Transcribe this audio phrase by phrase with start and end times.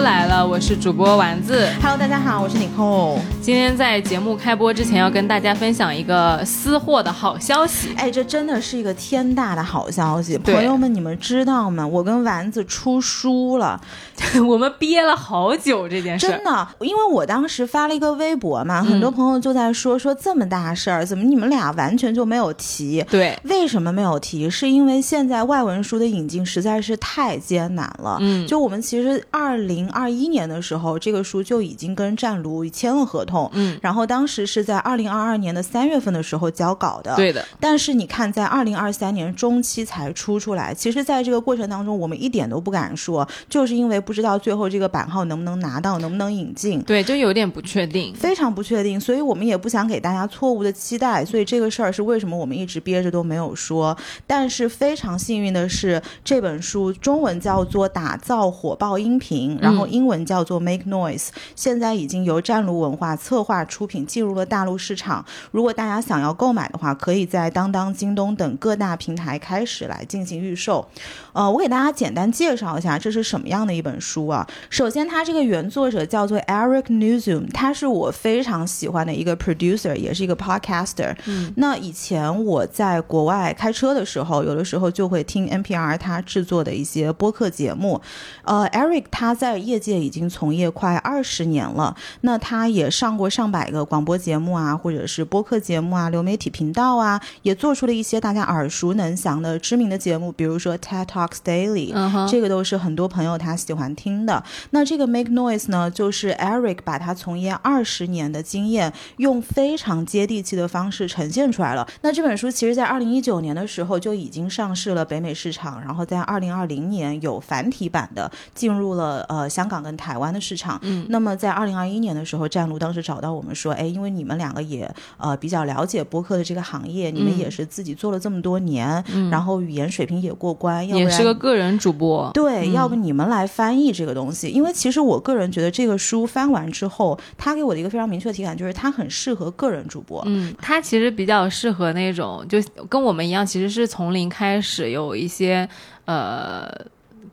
[0.00, 1.68] 来到来都来了，我是主播丸子。
[1.82, 3.18] Hello，大家好，我是 Nicole。
[3.42, 7.88] 今天在节目开播之前，要跟大家分享一个私货的好消息。
[7.96, 11.84] 哎，这真的是一个天大的好消息，朋友们，你们知道吗？
[11.86, 13.80] 我跟丸子出书了，
[14.46, 23.02] 我们憋了好久这件事，真的，因为我当时发了一个微博嘛，很多朋友就在说说这么大事儿，怎么你们俩完全就没有提？
[23.10, 24.50] 对，为什么没有提？
[24.50, 28.18] 是因为现在外文书的引进实在是太艰难了。
[28.20, 40.74] 嗯就我们其实二零二一年的时候，这个书就已经跟湛卢签了合同，嗯，然后当时是在二零二二年的三月份的时候交稿的，对的，但是你看，在二零二三年中期才出出来。
[40.74, 46.80] 其实，在这个过程当中，我们一点都不敢说，就是因为不知道最后这个版号能不能拿到，能不能引进。
[46.82, 48.14] 对，就有点不确定。
[48.14, 53.96] 非常不确定，所以我们也不想给大家错误的期待，所以这个事儿是为什么我们一直憋着都没有说。
[54.26, 65.24] 但是非常幸运的是，这本书中文叫做《打造火爆音频》，然后英文叫做 Make Noise，现在已经由湛卢文化策划出品，进入了大陆市场。
[65.50, 70.88] 如果大家想要购买的话，可以在当当、京东等各大平台开始来进行预售。
[71.32, 74.46] 呃，我给大家简单介绍一下这是什么样的一本书啊。
[74.70, 81.14] 首先，它这个原作者叫做 Eric Newsom，他是我非常喜欢的一个 producer，也是一个 podcaster。
[81.26, 88.00] 嗯，那以前我在国外开车的时候，有的时候就会听 NPR 他制作的一些播客节目。
[88.44, 101.92] 呃，Eric 他在业界已经从业快二十年了，那他也上过上百个广播节目啊，或者是播客节目啊、流媒体频道啊，也做出了一些大家耳熟能详的知名的节目，比如说 TED Talks Daily，、
[102.28, 104.42] 这个都是很多朋友他喜欢听的。
[104.70, 111.86] 那这个 Make Noise 呢，就是 Eric 把他从业二十年的经验，用非常接地气的方式呈现出来了。
[112.02, 120.78] 那这本书其实在二零一九年的时候就已经上市了北美市场，然后在二零二零年有繁体版的进入了呃香港跟台湾的市场。
[120.82, 132.30] 嗯，那么在二零二一年的时候，湛卢当时找到我们说，哎，因为你们两个也呃比较了解播客的这个行业，你们嗯也是自己做了这么多年，嗯然后语言水平也过关，要不也是个个人主播。
[132.32, 134.48] 对，嗯要不你们来翻译这个东西？
[134.48, 140.22] 因为其实我个人觉得这个书翻完之后，他给我的一个非常明确的体感就是它很适合个人主播。
[140.26, 145.68] 嗯，它其实比较适合那种，就跟我们一样，其实是从零开始，有一些
[146.04, 146.68] 呃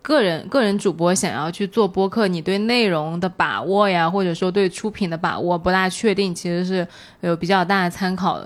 [0.07, 6.87] 个人个人主播想要去做播客，你对内容的把握呀，或者说对出品的把握不大确定，其实是
[7.19, 8.39] 有比较大的参考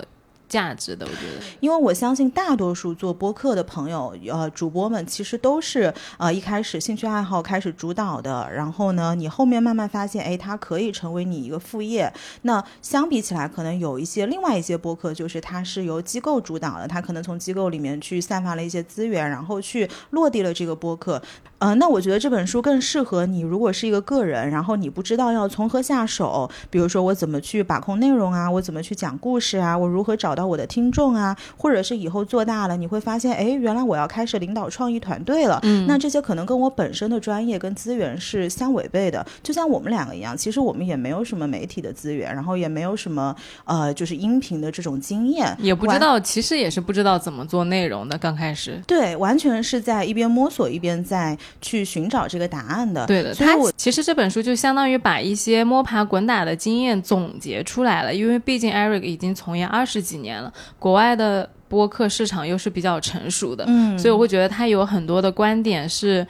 [0.52, 1.42] 价值的，我觉得。
[1.60, 12.12] 因为我相信大多数做播客的朋友，呃，主播们其实都是呃一开始兴趣爱好开始主导的，然后呢，你后面慢慢发现，哎，它可以成为你一个副业。
[12.42, 21.22] 那相比起来，可能有一些另外一些播客，就是它是由机构主导的，它可能从机构里面去散发了一些资源，然后去落地了这个播客。
[21.60, 35.58] 呃，那我觉得这本书更适合你，如果是一个个人，然后你不知道要从何下手，比如说我怎么去把控内容啊，我怎么去讲故事啊，我如何找到我的听众啊，或者是以后做大了，你会发现，哎，原来我要开始领导创意团队了。
[35.62, 48.16] 嗯那这些可能跟我本身的专业跟资源是相违背的，就像我们两个一样，其实我们也没有什么媒体的资源，然后也没有什么呃，就是音频的这种经验，也不知道，其实也是不知道怎么做内容的。
[48.16, 53.04] 刚开始，对，完全是在一边摸索一边在去寻找这个答案的。
[53.06, 66.24] 对的，它所以我其实这本书就相当于把一些摸爬滚打的经验总结出来了，因为毕竟 Eric 已经从业二十几年了，国外的播客市场又是比较成熟的，嗯，所以我会觉得他有很多的观点是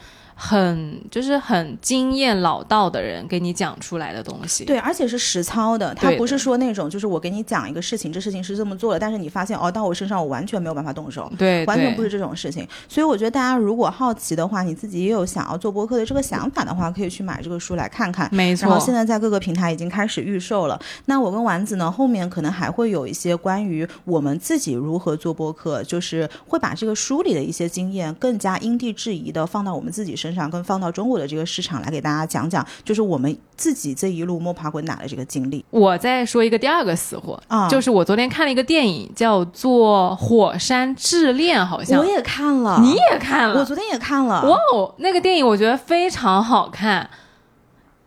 [0.44, 4.64] 很就是很经验老道的人给你讲出来的东西。
[4.64, 11.30] 对，而且是实操的，他不是说那种就是我给你讲一个事情，这事情是这么做的，但是你发现哦，到我身上我完全没有办法动手。
[11.38, 18.28] 对，对完全不是这种事情，所以我觉得大家如果好奇的话，你自己也有想要做播客的这个想法的话，可以去买这个书来看看。
[18.32, 18.68] 没错。
[18.68, 20.76] 然后现在在各个平台已经开始预售了。
[21.04, 37.68] 那我跟丸子呢，后面可能还会有一些关于我们自己如何做播客，就是会把这个书里的一些经验更加因地制宜的放到我们自己身上，跟放到中国的这个市场来给大家讲讲，就是我们自己这一路摸爬滚打的这个经历我再说一个第二个死活，啊。
[37.68, 47.08] 就是我昨天看了一个电影，叫做《火山之恋》，好像我也看了，你也看了，我昨天也看了，哇哦，那个电影我觉得非常好看，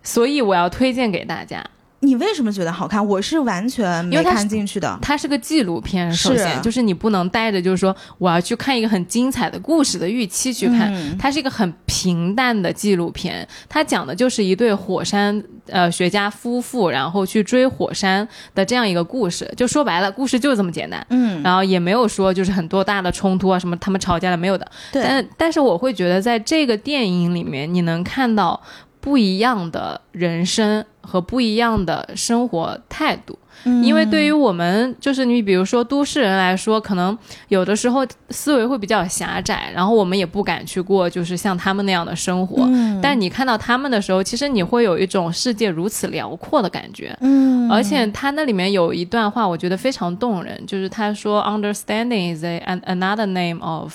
[0.04, 1.64] 所以我要推荐给大家。
[2.02, 3.04] 你为什么觉得好看？
[3.06, 5.00] 我是完全没因为它是看进去的。
[5.02, 19.52] 它是个纪录片，首是先就是你不能带着就是说我要去看一个很精彩的故事的预期去看，嗯它是一个很平淡的纪录片，它讲的就是一对火山呃学家夫妇，然后去追火山的这样一个故事。
[19.58, 21.04] 就说白了，故事就是这么简单。
[21.10, 24.70] 嗯，然后也没有说就是很多大的冲突啊，什么他们吵架了没有的。
[24.92, 28.62] 对，但但是我会觉得在这个电影里面，你能看到
[29.06, 33.38] 不一样的人生和不一样的生活态度。
[33.64, 37.18] 嗯因为对于我们，就是你比如说都市人来说，可能
[37.48, 42.64] 有的时候思维会比较狭窄，然后我们也不敢去过就是像他们那样的生活。
[42.66, 47.16] 嗯但你看到他们的时候，其实你会有一种世界如此辽阔的感觉。
[47.22, 53.94] 嗯，而且他那里面有一段话，我觉得非常动人，就是他说，“Understanding is an another name of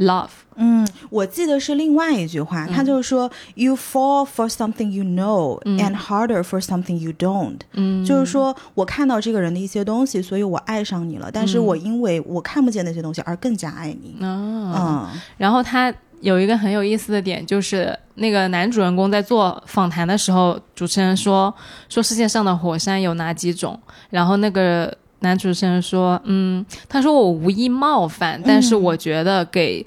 [0.00, 0.30] love。
[0.56, 7.60] 嗯，我记得是另外一句话，他就是说、y o u fall for something you know、and harder for something you don't。
[7.72, 14.16] 嗯，就是说我看到这个人的一些东西，所以我爱上你了，但是我因为我看不见那些东西而更加爱你。
[14.20, 15.08] 嗯嗯
[15.38, 21.54] 然后他有一个很有意思的点，就是那个男主人公在做访谈的时候，主持人说
[21.88, 23.80] 说世界上的火山有哪几种，
[24.10, 29.86] 然后那个男主持人说，嗯，他说我无意冒犯，但是我觉得给。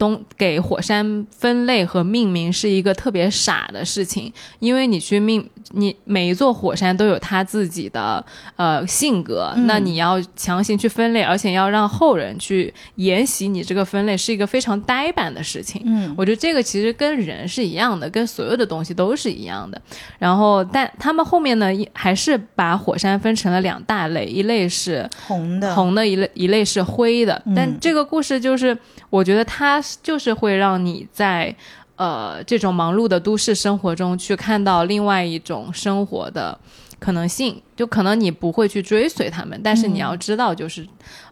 [0.00, 8.24] 东给火山分类和命名是一个特别傻的事情，因为你去命你每一座火山都有它自己的
[8.56, 15.82] 呃性格，那你要强行去分类，而且要让后人去沿袭你这个分类，是一个非常呆板的事情。
[15.84, 19.80] 嗯我觉得这个其实跟人是一样的，跟所有的东西都是一样的。
[20.18, 27.40] 然后，但他们后面呢，还是把火山分成了两大类，一类是红的，红的，一类一类是灰的。
[27.44, 28.76] 嗯但这个故事就是，
[29.10, 31.54] 我觉得它就是会让你在
[31.96, 36.58] 呃这种忙碌的都市生活中去看到另外一种生活的
[36.98, 37.60] 可能性。
[37.80, 40.86] 就可能你不会去追随他们，但是你要知道，就是、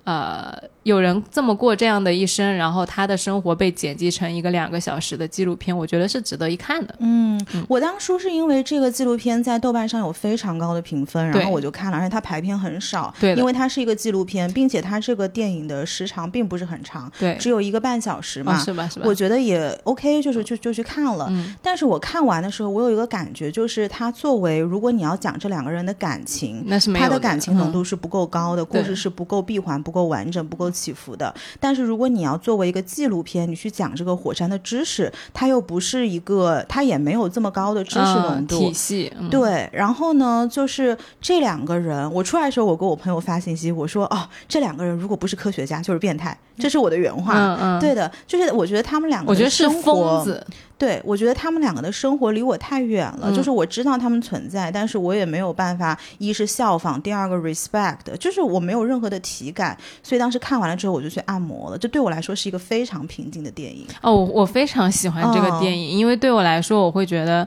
[0.04, 6.94] 呃有人这么过这样的一生，然后他的生活被剪辑成一个两个小时的纪录片，我觉得是值得一看的。
[7.00, 18.88] 嗯，我当初是因为这个纪录片在豆瓣上有非常高的评分，然后我就看了，而且它排片很少，对因为它是一个纪录片，并且它这个电影的时长并不是很长，对，只有一个半小时嘛，哦是吧？
[18.88, 19.04] 是吧？
[19.06, 21.26] 我觉得也 OK，就是就就去看了。
[21.28, 31.32] 嗯但是我看完的时候，我有一个感觉，就是它作为如果你要讲这两个人的感情，那是没有他的感情浓嗯度是不够高的，故事是不够闭环、不够完整、不够起伏的。
[31.58, 38.58] 但是如果你要作为一个纪录片，你去讲这个火山的知识，它又不是一个，它也没有这么高的知识浓嗯度。
[38.58, 47.34] 体系，嗯、对，然后呢，就是这两个人，我出来的时候，我给我朋友发信息，我说哦，这两个人如果不是科学家，就是变态，这是我的原话。
[47.38, 50.44] 嗯嗯，对的，就是我觉得他们两个的我觉得是疯子，
[50.78, 63.84] 对，我觉得他们两个的生活离我太远了，嗯就是我知道他们存在，但是我也没有办法，一是效仿，第二个 respect，就是我没有任何的体感，所以当时看完了之后我就去按摩了，这对我来说是一个非常平静的电影。
[64.02, 67.46] 哦，我我非常喜欢这个哦电影，因为对我来说，我会觉得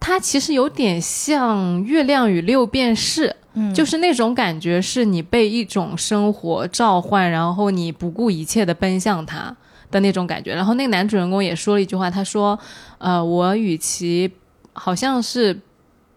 [0.00, 3.28] 它其实有点像《月亮与六便士》。
[3.54, 9.52] 嗯就是那种感觉，是你被一种生活召唤，然后你不顾一切的奔向它
[9.90, 10.54] 的那种感觉。
[10.54, 12.58] 然后那个男主人公也说了一句话，他说
[12.98, 14.30] ：“呃，我与其
[14.72, 15.58] 好像是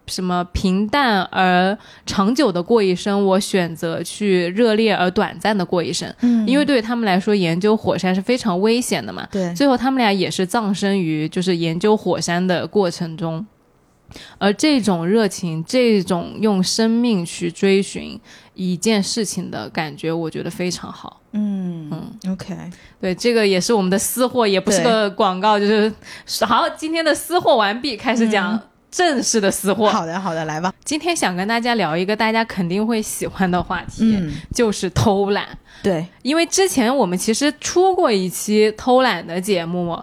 [0.06, 6.12] 什么平淡而长久的过一生，我选择去热烈而短暂的过一生。
[6.20, 9.26] 嗯因为对于他们来说，研究火山是非常危险的嘛。
[9.30, 13.46] 对，最后他们俩也是葬身于就是研究火山的过程中，
[14.38, 18.18] 而这种热情，这种用生命去追寻
[18.54, 21.20] 一件事情的感觉，我觉得非常好。
[21.34, 22.54] 嗯嗯 OK，
[23.00, 25.92] 对，这个也是我们的私货，也不是个广告，就是
[26.44, 26.68] 好。
[26.76, 28.60] 今天的私货完毕，开始讲
[28.90, 29.88] 正式的私货。
[29.88, 30.74] 好的好的，来吧。
[30.84, 35.46] 今天想跟大家聊一个大家肯定会喜欢的话题，嗯，就是偷懒。
[35.82, 39.98] 对，因为之前我们其实出过一期偷懒的节目，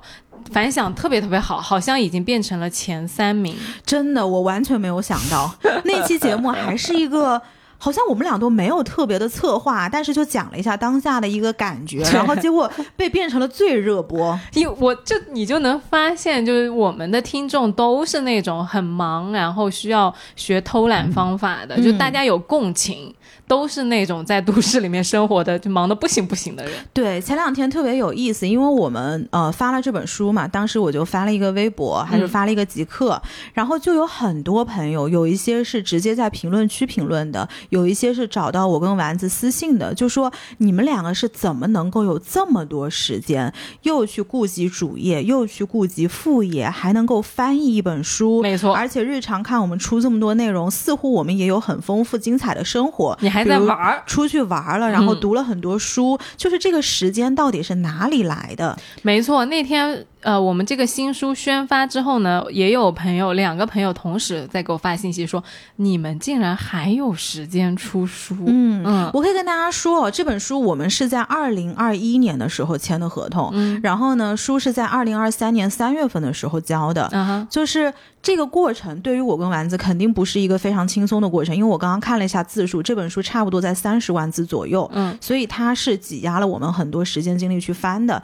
[0.52, 3.56] 反响特别特别好，好像已经变成了前三名。
[3.86, 5.54] 真的我完全没有想到
[5.86, 7.42] 那期节目还是一个。
[7.82, 14.38] 好像我们俩都没有特别的策划，但是就讲了一下当下的一个感觉，然后结果被变成了最热播。
[14.54, 23.16] 因为我就你就能发现，就是我们的听众都是那种很忙，然后需要学偷懒方法的，嗯就大家有共情，
[23.50, 26.74] 都是那种在都市里面生活的，就忙得不行不行的人。
[26.94, 33.20] 对，前两天特别有意思，因为我们呃发了这本书嘛，当时我就发了一个微博，还是发了一个极客，
[33.52, 43.52] 然后就有很多朋友，有一些是直接在评论区评论的，有一些是找到我跟丸子私信的，就说你们两个是怎么能够有这么多时间，
[43.82, 53.18] 又去顾及主业，又去顾及副业，还能够翻译一本书，没错而且日常看我们出这么多内容，似乎我们也有很丰富精彩的生活。
[53.22, 58.78] 你还比如在玩儿，出去玩了，然后嗯读了很多书，就是这个时间到底是哪里来的？
[59.02, 65.44] 没错，那天呃，我们这个新书宣发之后呢，也有朋友两个朋友同时在给我发信息说，
[65.78, 69.12] 你们竟然还有时间出书，嗯嗯。
[69.14, 73.80] 我可以跟大家说哦，这本书我们是在二零二一年的时候签的合同，嗯。
[73.82, 77.04] 然后呢，书是在二零二三年三月份的时候交的。
[77.06, 88.22] 啊哈，就是这个过程对于我跟丸子肯定不是一个非常轻松的过程，因为我刚刚看了一下字数，这本书差不多在三十万字左右，嗯，所以它是挤压了我们很多时间精力去翻的。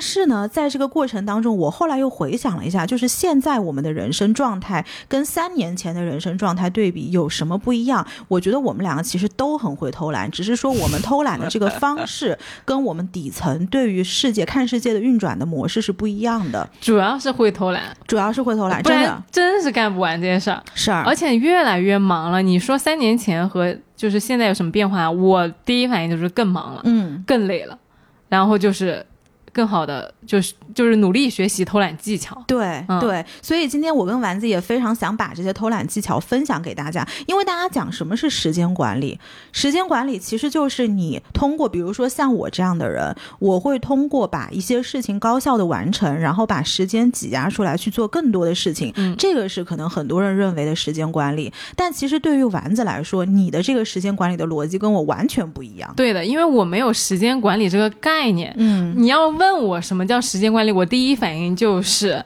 [0.00, 8.06] 但是呢，在这个过程当中，我后来又回想了一下，就是现在我们的人生状态跟三年前的人生状态对比有什么不一样？
[8.26, 22.40] 我觉得我们两个其实都很会偷懒，只是说我们偷懒的这个方式跟我们底层对于世界看世界的运转的模式是不一样的，主要是会偷懒，主要是会偷懒，不真的然真是干不完这件事儿，是儿而且越来越忙了。
[22.40, 25.10] 你说三年前和就是现在有什么变化？
[25.10, 27.22] 我第一反应就是更忙了，嗯。
[27.26, 27.78] 更累了，
[28.30, 29.04] 然后就是
[29.52, 32.42] 更好的就是就是努力学习偷懒技巧。
[32.46, 39.18] 对、嗯对，所以今天我跟丸子也非常想把这些偷懒技巧分享给大家，因为大家讲什么是时间管理，
[39.52, 55.92] 时间管理其实就是你通过，比如说像我这样的人，我会通过把一些事情高效的完成，然后把时间挤压出来去做更多的事情，嗯这个是可能很多人认为的时间管理，但其实对于丸子来说，你的这个时间管理的逻辑跟我完全不一样。
[55.96, 58.54] 对的，因为我没有时间管理这个概念。
[58.56, 62.22] 嗯，你要问我什么叫时间管理，我第一反应就是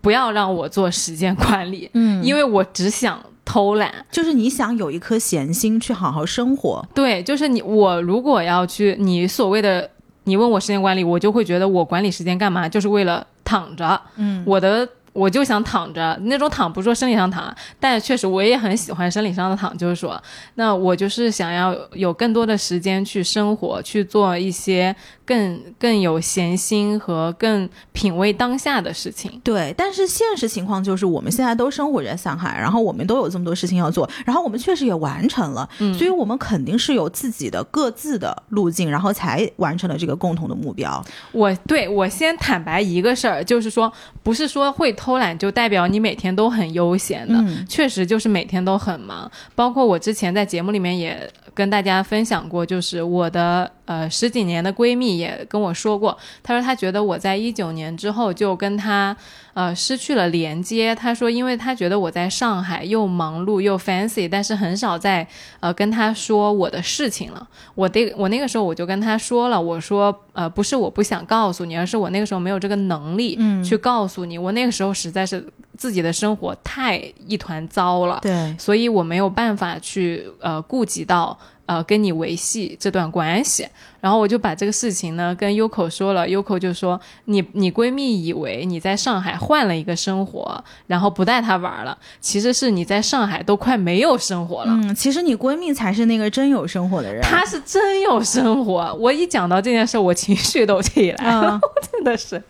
[0.00, 3.90] 不要让我做时间管理，嗯因为我只想偷懒。
[4.10, 9.88] 就是你想有一颗闲心去好好生活，对，就是你我如果要去你所谓的
[10.24, 12.68] 你问我时间管理，我就会觉得我管理时间干嘛？
[12.68, 14.00] 就是为了躺着。
[14.16, 20.20] 嗯，我的我就想躺着，那种躺不是说生理上躺，但确实我也很喜欢生理上的躺，就是说，
[20.54, 24.94] 那我就是想要有更多的时间去生活，去做一些
[25.24, 29.40] 更更有闲心和更品味当下的事情。
[29.44, 41.02] 对，但是现实情况就是，我们现在都生活在上海，然后我们都有这么多事情要做，然后我们确实也完成了，嗯所以我们肯定是有自己的各自的路径，然后才完成了这个共同的目标。
[41.32, 49.30] 我对我先坦白一个事儿，就是说，不是说会偷懒就代表你每天都很悠闲的，嗯确实就是每天都很忙。
[49.54, 59.16] 包括我之前在节目里面也跟大家分享过，就是我的呃十几年的闺蜜也跟我说过，他说他觉得我在一九年之后就跟他
[59.54, 60.94] 呃失去了连接。
[60.94, 65.26] 他说，因为他觉得我在上海又忙碌又 fancy，但是很少在
[65.60, 67.48] 呃跟他说我的事情了。
[67.74, 74.36] 我那我那个时候我就跟他说了，我说呃不是我不想告诉你，而是我那个时候没有这个能力嗯去告诉你。
[74.36, 78.18] 我那个时候实在是自己的生活太一团糟了。
[78.22, 83.66] 对，所以我没有办法去呃顾及到呃跟你维系这段关系，
[84.02, 94.72] 然后我就把这个事情呢跟 Yoko 说了，Yoko 就说你你闺蜜以为你在上海换了一个生活，然后不带她玩了，其实是你在上海都快没有生活了。
[94.72, 97.22] 嗯，其实你闺蜜才是那个真有生活的人。
[97.22, 101.60] 她是真有生活，我一讲到这件事，我情绪都起来了，嗯
[101.92, 102.42] 真的是。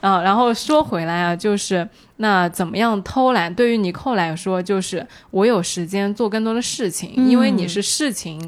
[0.00, 1.86] 啊，然后说回来啊，就是
[2.18, 3.52] 那怎么样偷懒？
[3.54, 8.40] 对于尼寇来说，就是我有时间做更多的事情，因为你是事情，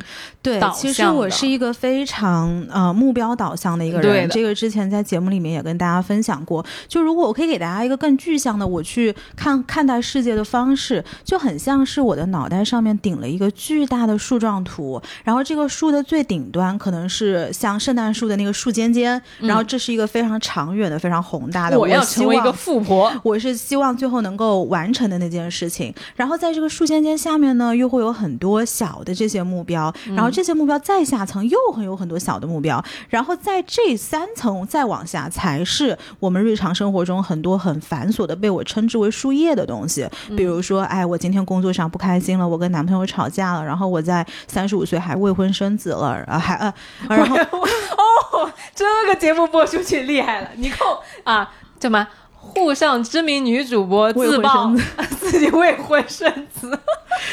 [0.43, 6.65] 对其实我是一个非常呃目标导向的一个人，对这个之前在节目里面也跟大家分享过。
[6.89, 21.79] 就如果我可以给大家一个更具象的我去看看待世界的方式，就很像是我的脑袋上面顶了一个巨大的树状图，然后这个树的最顶端可能是像圣诞树的那个树尖尖，然后这是一个非常长远的、非常宏大的。
[21.79, 23.13] 我要成为一个富婆。
[23.23, 25.95] 我是希望最后能够完成的那件事情。
[26.17, 40.09] 然后在这个树尖尖下面呢，又会有很多小的这些目标，然后这些目标再下层又会有很多小的目标，然后在这三层再往下，才是我们日常生活中很多很繁琐的被我称之为树叶的东西。
[40.37, 46.73] 比如说，哎，我今天工作上不开心了，我跟男朋友吵架了，然后我在三十五岁还未婚生子了，啊，还呃，
[47.09, 52.07] 然后哦，这个节目播出去厉害了，尼寇啊，怎么？
[52.41, 54.77] 沪上知名女主播自曝生
[55.21, 56.27] 自己未婚生
[56.59, 56.79] 子，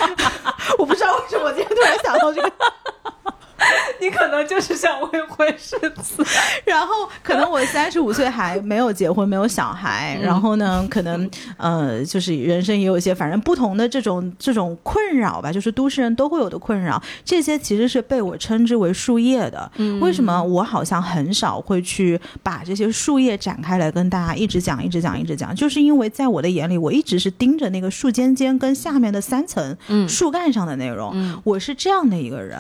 [0.78, 2.52] 我不知道为什么我今天突然想到这个。
[4.00, 6.24] 你可能就是想未婚生子，
[6.66, 19.70] 然后可能我三十五岁还没有结婚，没有小孩，然后呢，可能呃，就是人生也有一些反正不同的这种这种困扰吧，就是都市人都会有的困扰，这些其实是被我称之为树叶的。
[20.00, 25.56] 为什么我好像很少会去把这些树叶展开来跟大家一直讲、一直讲、一直讲？
[25.56, 29.76] 就是因为在我的眼里，我一直是盯着那个树尖尖跟下面的三层
[30.08, 32.60] 树干上的内容，我是这样的一个人。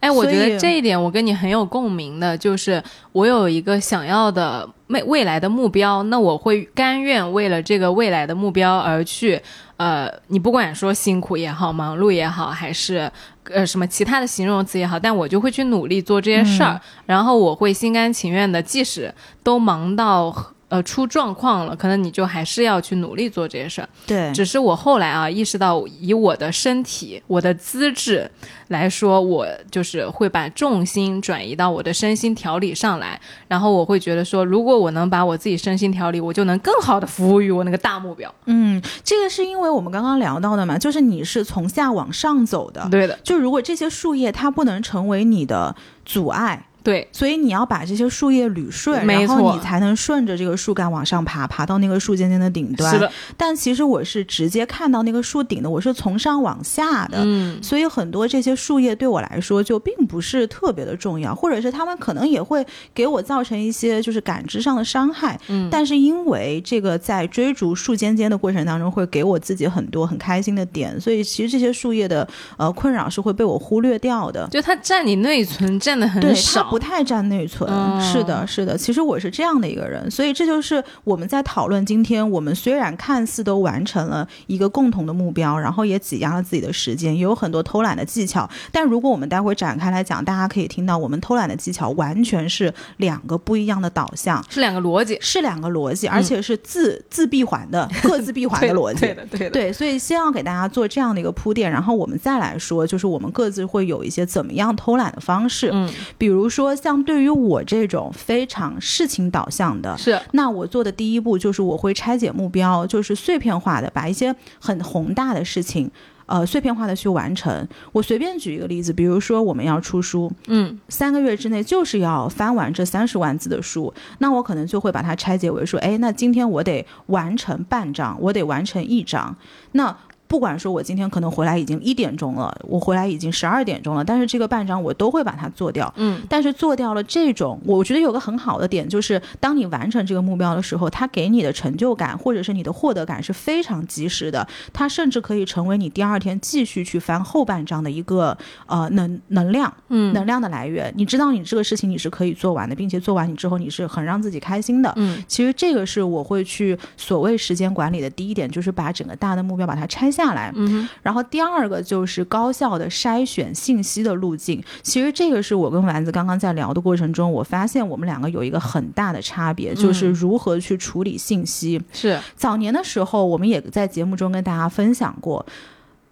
[0.00, 9.40] 哎，我觉得这一点我跟你很有共鸣的，就是我有一个想要的未未来的目标，那我会甘愿为了这个未来的目标而去，
[9.76, 13.10] 呃，你不管说辛苦也好，忙碌也好，还是
[13.44, 20.52] 呃什么其他的形容词也好，但我就会去努力做这些事儿，然后我会心甘情愿的，即使都忙到。
[20.68, 23.88] 呃，出状况了，可能你就还是要去努力做这些事儿。
[24.06, 28.30] 对，只是我后来啊，意识到以我的身体、我的资质
[28.68, 33.18] 来说，我就是会把重心转移到我的身心调理上来。
[33.48, 38.32] 然后我会觉得说，如果我能把我自己身心调理，我就能更好的服务于我那个大目标。
[38.44, 42.86] 嗯，这个是因为我们刚刚聊到的嘛，就是你是从下往上走的。
[42.90, 46.66] 对的，就如果这些树叶它不能成为你的阻碍。
[46.88, 52.90] 对，所以你要把这些树叶捋顺，然后你才能顺着这个树干往上爬，爬到那个树尖尖的顶端。
[52.90, 57.18] 是的，但其实我是直接看到那个树顶的，我是从上往下的。
[57.20, 65.38] 嗯，所以很多这些树叶对我来说就并不是特别的重要，或者是他们可能也会给我造成一些就是感知上的伤害。
[65.48, 72.26] 嗯，但是因为这个在追逐树尖尖的过程当中，会给我自己很多很开心的点，所以其实这些树叶的
[72.56, 74.48] 呃困扰是会被我忽略掉的。
[74.50, 76.77] 就它占你内存占的很少。
[76.77, 77.68] 不太占内存，
[78.00, 78.76] 是的，是的。
[78.76, 88.48] 其实我是这样的一个人，所以这就是我们在讨论今天我们虽然看似都完成了一个共同的目标，然后也挤压了自己的时间，也有很多偷懒的技巧。
[88.70, 99.00] 但如果我们待会展开来讲，大家可以听到我们偷懒的技巧完全是两个不一样的导向，是两个逻辑，是两个逻辑，而且是自自闭环的各自闭环的逻辑。
[99.06, 99.50] 对的，对的。
[99.50, 105.70] 对，所以先要给大家做这样的一个铺垫，然后我们再来说，就是我们各自会有一些怎么样偷懒的方式。
[105.72, 106.98] 嗯，比如说像。
[107.08, 115.90] 对于我这种非常事情导向的，是那我做的第一步就是我会拆解目标，就是碎片化的把一些很宏大的事情，
[116.26, 117.66] 呃，碎片化的去完成。
[117.92, 129.34] 我随便举一个例子，比如说我们要出书，嗯，三个月之内就是要翻完这三十万字的书，那我可能就会把它拆解为说，哎，那今天我得完成半章，我得完成一章，
[129.72, 129.96] 那。
[130.28, 135.92] 不管说我今天可能回来已经一点钟了，我回来已经十二点钟了，但是这个半张我都会把它做掉。
[135.96, 150.92] 嗯，但是做掉了这种，我觉得有个很好的点就是，当你完成这个目标的时候，它给你的成就感或者是你的获得感是非常及时的，它甚至可以成为你第二天继续去翻后半张的一个呃能能量，嗯，能量的来源。
[150.94, 154.92] 你知道你这个事情你是可以做完的，并且做完你之后你是很让自己开心的。
[154.96, 160.12] 嗯，其实这个是我会去所谓时间管理的第一点，就是把整个大的目标把它拆。
[160.18, 164.60] 下来，嗯，然后第二个就是高效的筛选信息的路径。
[164.82, 171.80] 其实这个是我跟丸子刚刚在聊的过程中，我发现我们两个有一个很大的差别，就是如何去处理信息。
[171.92, 175.46] 是早年的时候，我们也在节目中跟大家分享过，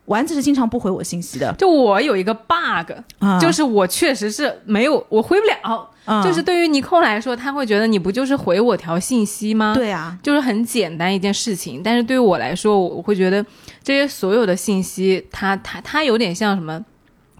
[0.04, 1.52] 丸子是经常不回我信息的。
[1.58, 2.92] 就我有一个 bug，
[3.40, 5.90] 就是我确实是没有，我回不了。
[6.24, 9.74] 就是对于尼寇来说，他会觉得你不就是回我条信息吗？
[9.74, 11.82] 对啊，就是很简单一件事情。
[11.82, 13.44] 但是对于我来说，我会觉得
[13.82, 16.84] 这些所有的信息，他他他有点像什么？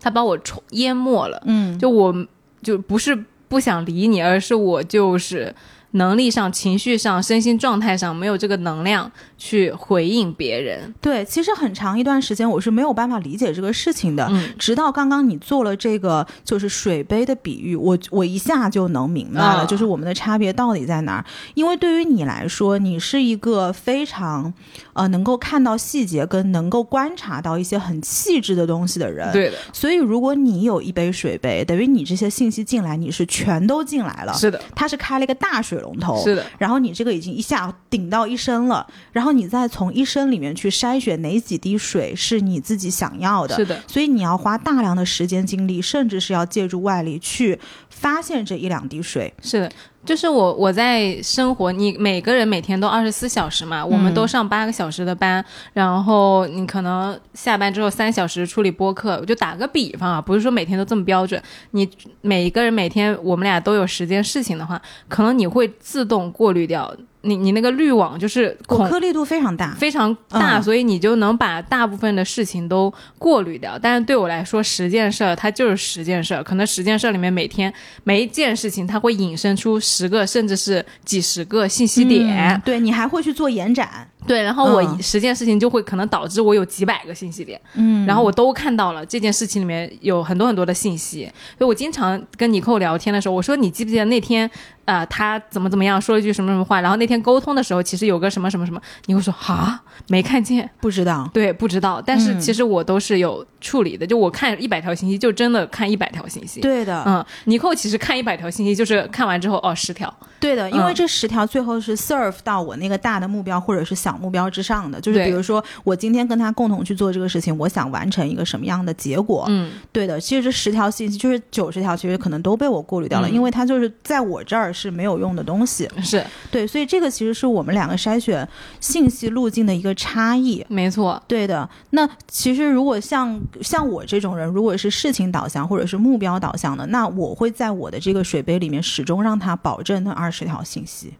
[0.01, 1.43] 他把我冲淹没了。
[1.47, 2.15] 嗯，就我
[2.63, 3.17] 就不是
[3.49, 5.55] 不想理你，而是我就是。
[5.93, 10.93] 能力上、情绪上、身心状态上没有这个能量去回应别人。
[11.01, 14.27] 对，其实很长一段时间我是没有办法理解这个事情的。
[14.31, 21.25] 嗯，直到刚刚你做了这个就是水杯的比喻，我我一下就能明白了，就是我们的差别到底在哪儿。
[21.55, 24.53] 因为对于你来说，你是一个非常
[24.93, 29.33] 呃能够看到细节跟能够观察到一些很细致的东西的人。
[29.33, 29.57] 对的。
[29.73, 34.35] 所以如果你有一杯水杯，等于你这些信息进来，你是全都进来了。
[34.35, 34.61] 是的。
[34.75, 35.76] 它是开了一个大水。
[35.81, 36.23] 龙头。
[36.23, 47.59] 是的，然后你这个已经一下顶到一升了，然后你再从一升里面去筛选哪几滴水是你自己想要的，是的，所以你要花大量的时间精力，甚至是要借助外力去
[47.91, 49.73] 发现这一两滴水，是的。
[50.07, 61.43] 就是我我在生活，你每个人每天都二十四小时嘛，我们都上八个小时的班，然后你可能下班之后三小时处理播客，我就打个比方啊，不是说每天都这么标准。
[61.73, 61.87] 你
[62.21, 66.95] 每一个人每天我们俩都有十件事情的话，可能你会自动过滤掉。
[67.27, 69.75] 你你那个滤网就是孔果颗粒度非常大。
[69.75, 73.79] 非常大，嗯所以你就能把大部分的事情都过滤掉。
[73.79, 77.73] 但是对我来说，十件事儿它就是十件事儿，可能十件事儿里面每天
[78.05, 82.27] 每一件事情它会引申出十个甚至是几十个信息点。
[82.27, 94.51] 嗯对你还会去做延展，对，然后我嗯十件事情就会可能导致我有几百个信息点，嗯然后我都看到了这件事情里面有很多很多的信息，所以我经常跟尼寇聊天的时候，我说你记不记得那天
[94.87, 99.81] 啊、呃他怎么怎么样说了一句什么什么话，然后那天沟通的时候其实有个什么什么什么，你会说哈？
[100.09, 101.29] 没看见，不知道。
[101.35, 102.41] 对，不知道，但是嗯。
[102.41, 106.61] 其实我都是有处理的，就我看一百条信息，就真的看一百条信息。
[106.61, 110.95] 对的，嗯，尼寇其实看一百条信息，就是看完之后哦十条，对的，因为嗯。
[110.95, 119.45] 这十条最后是 serve 到我那个大的目标或者是小目标之上的，就是比如说我今天跟他共同去做这个事情，我想完成一个什么样的结果。
[119.49, 123.35] 嗯，对的，其实这十条信息就是九十条，其实可能都被我过滤掉了，嗯。
[123.35, 125.89] 因为它就是在我这儿是没有用的东西。
[126.05, 128.47] 是对，所以这个其实是我们两个筛选
[128.79, 130.63] 信息路径的一个差异。
[130.69, 141.15] 没错，对的，那其实如果像像我这种人，如果是事情导向或者是目标导向的，那我会在我的这个水杯里面始终让它保证那二十条信息。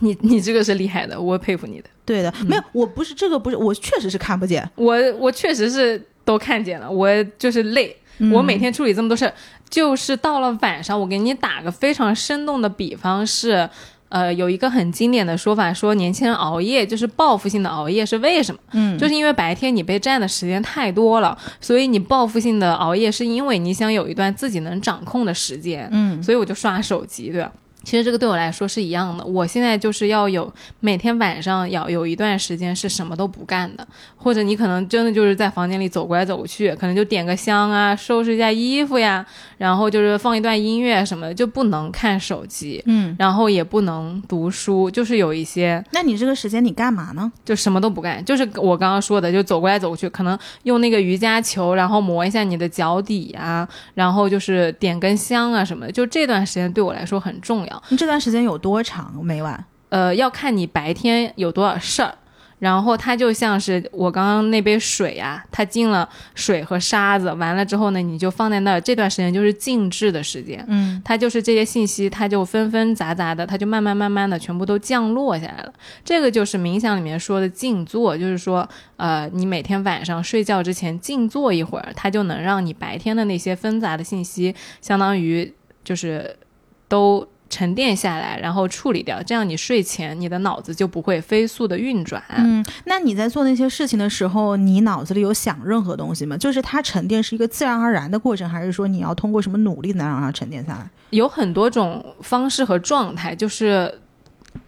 [0.00, 1.88] 你你这个是厉害的，我佩服你的。
[2.04, 4.68] 对的，没有，我不是这个，不是我确实是看不见。
[4.76, 9.32] 我我确实是都看见了，我就是累，嗯我每天处理这么多事儿，
[9.68, 13.68] 就是到了晚上，我给你打个非常生动的比方是。
[14.08, 18.60] 呃，有一个很经典的说法，说年轻人熬夜就是报复性的熬夜，是为什么？
[18.70, 25.88] 嗯，就是因为白天你被占的时间太多了，所以你报复性的熬夜，是因为你想有一段自己能掌控的时间。
[25.90, 27.50] 嗯所以我就刷手机，对吧？
[27.86, 39.24] 其实这个对我来说是一样的，我现在就是要有每天晚上要有一段时间是什么都不干的，或者你可能真的就是在房间里走过来走去，可能就点个香啊，收拾一下衣服呀，
[39.56, 47.30] 然后就是放一段音乐什么的，就不能看手机，嗯，然后也不能读书，就是有一些那你这个时间你干嘛呢？
[47.44, 57.75] 就什么都不干，就是我刚刚说的，就走过来走过去，可能用那个瑜伽球，然后磨一下你的脚底啊，然后就是点根香啊什么的，就这段时间对我来说很重要。
[57.88, 59.12] 你这段时间有多长？
[59.22, 59.64] 每晚？
[59.88, 62.14] 呃，要看你白天有多少事儿。
[62.58, 70.64] 然后它就像是我刚刚那杯水啊，它进了水和沙子，完了之后呢，你就放在那儿，这段时间就是静置的时间。
[70.66, 75.72] 嗯，它就是这些信息，它就纷纷杂杂的，它就慢慢慢慢的全部都降落下来了。
[76.02, 85.52] 这个就是冥想里面说的静坐，就是说，呃，你每天晚上睡觉之前静坐一会儿，它就能让你白天的那些纷杂的信息，相当于
[85.84, 86.34] 就是
[86.88, 92.22] 都沉淀下来，然后处理掉，这样你睡前你的脑子就不会飞速的运转。
[92.36, 96.36] 嗯，那你在做那些事情的时候，你脑子里有想任何东西吗？
[96.36, 100.90] 就是它沉淀是一个自然而然的过程，还是说你要通过什么努力能让它沉淀下来？
[101.10, 104.00] 有很多种方式和状态，就是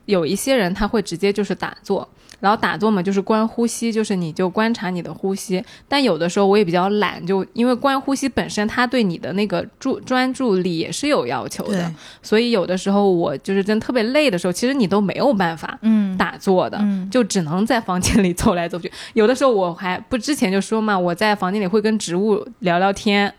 [0.04, 2.08] 有一些人他会直接就是打坐，
[2.40, 5.62] 然后打坐嘛就是观呼吸，就是你就观察你的呼吸。
[5.88, 18.90] 但有的时候我也比较懒，就因为观呼吸本身它对你的那个注专注力也是有要求的对，所以有的时候我就是真特别累的时候，其实你都没有办法嗯打坐的，嗯就只能在房间里走来走去。
[19.14, 23.32] 有的时候我还不之前就说嘛，我在房间里会跟植物聊聊天，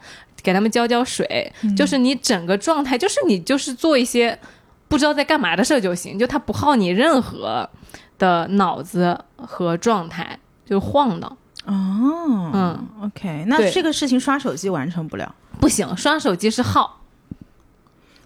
[0.43, 4.37] 给他们浇浇水，嗯就是你整个状态，就是你就是做一些
[4.87, 7.69] 不知道在干嘛的事儿就行，就它不耗你任何
[8.19, 11.35] 的脑子和状态，就晃荡。
[11.65, 16.97] 哦，嗯，OK，那这个事情刷手机完成不了，不行，刷手机是耗。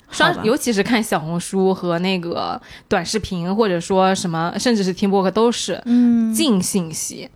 [0.09, 6.33] 刷，尤其是看小红书和那个短视频，或者说什么，甚至是听播客，都是嗯。
[6.33, 7.29] 进信息。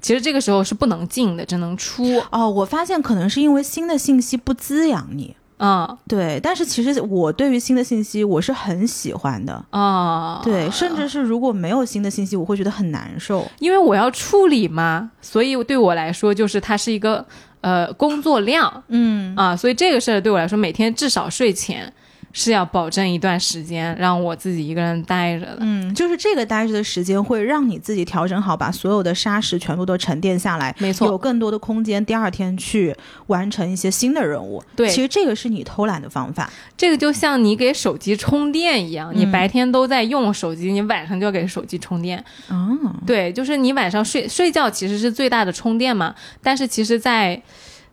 [0.00, 2.20] 其实这个时候是不能进的，只能出。
[2.30, 6.38] 哦，我发现可能是因为新的信息不滋养你，嗯对。
[6.42, 13.46] 但是其实我对于新的信息我是很喜欢的，啊，对，甚至是如果没有新的信息，我会觉得很难受。
[13.58, 17.24] 因为我要处理嘛，所以对我来说就是它是一个
[17.62, 21.90] 呃工作量嗯啊，所以这个事儿对我来说，每天至少睡前
[22.34, 25.58] 是要保证一段时间让我自己一个人待着的。
[25.60, 32.94] 嗯，就是这个待着的时间会让你自己调整好，把所有的沙石全部都沉淀下来，没错有更多的空间，第二天去
[33.28, 34.62] 完成一些新的任务。
[34.74, 36.50] 对其实这个是你偷懒的方法。
[36.76, 42.22] 这个就像你给手机充电一样，你嗯白天都在用手机，你晚上就要给手机充电。
[42.48, 47.40] 哦，对，就是你晚上睡睡觉其实是最大的充电嘛，但是其实在，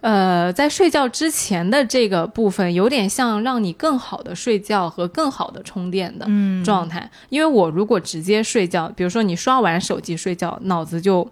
[0.01, 7.09] 呃，在睡觉之前的这个部分，有点像让你更好的睡觉和更好的充电的嗯状态。
[7.29, 11.27] 因为我如果直接睡觉，比如说你刷完手机睡觉，脑子就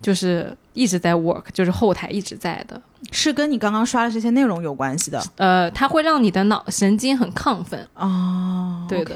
[0.00, 7.86] 就是一直在 work，就是后台一直在的，是跟你刚刚刷的这些内容有关系的呃，它会让你的脑神经很亢奋。
[7.94, 8.86] 哦。
[8.88, 9.14] 对的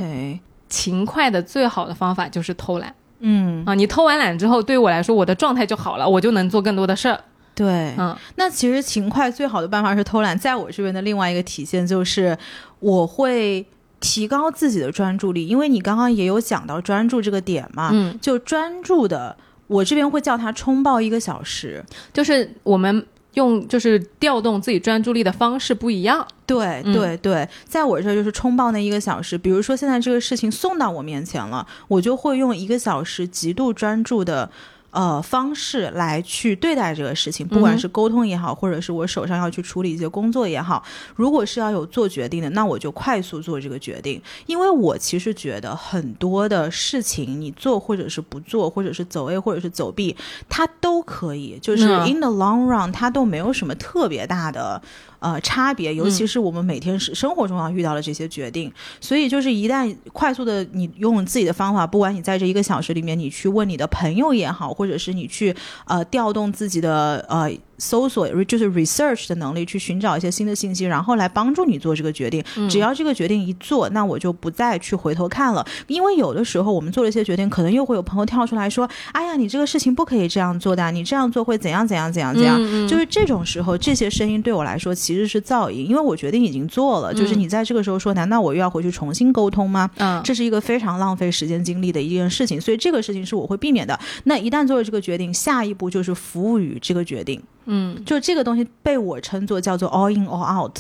[0.69, 3.75] 勤快的最好的方法就是偷懒嗯，啊！
[3.75, 7.19] 你偷完懒之后，对于我来说，我的状态就好了，我就能做更多的事儿。
[7.57, 12.37] 对，嗯那其实勤快最好的办法是偷懒，在我这边的另外一个体现就是
[12.81, 13.66] 我会
[13.99, 19.35] 提高自己的专注力，因为你刚刚也有讲到专注这个点嘛，嗯，就专注的，
[19.69, 21.83] 我这边会叫它冲爆一个小时。
[22.12, 26.27] 就是我们用就是调动自己专注力的方式不一样。
[26.45, 29.38] 对嗯对对，在我这儿就是冲爆那一个小时。
[29.38, 34.51] 比如说现在这个事情送到我面前了，我就会用一个小时极度专注的。
[34.97, 40.83] 呃，方式来去对待这个事情，不管是沟通也好，或者是我手上要去处理一些工作也好，
[41.15, 44.19] 如果是要有做决定的，那我就快速做这个决定。
[44.47, 50.17] 因为我其实觉得很多的事情，你做或者是不做，或者是走 A 或者是走 B，
[50.49, 54.81] 它都可以，就是嗯 in the long run，它都没有什么特别大的
[55.18, 65.55] 呃差别，尤其是我们每天是生活中要遇到的这些决定，所以就是一旦快速的你用自己的方法，不管你在这一个小时里面，你去问你的朋友也好，或者是你去
[65.87, 67.50] 呃调动自己的呃。
[67.79, 72.43] 搜索就是 research 的能力，去寻找一些新的信息，然后来帮助你做这个决定。
[72.69, 82.59] 只要这个决定一做，那我就不再去回头看了，因为有的时候我们做了一些决定，可能又会有朋友跳出来说：“哎呀，你这个事情不可以这样做的，你这样做会怎样怎样怎样怎样。
[82.89, 87.12] 就是这种时候，这些声音对我来说其实是噪音，因为我决定已经做了。
[87.12, 89.91] 就是你在这个时候说，难道我又要回去重新沟通吗？
[89.97, 93.99] 嗯，这是一个非常浪费时间精力的一件事情，所以这个事情是我会避免的。
[94.25, 97.43] 那一旦做了这个决定，下一步就是服务于这个决定。
[97.66, 100.79] 嗯，就这个东西被我称作叫做 all in all out。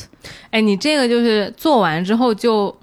[0.50, 2.74] 哎，你这个就是做完之后就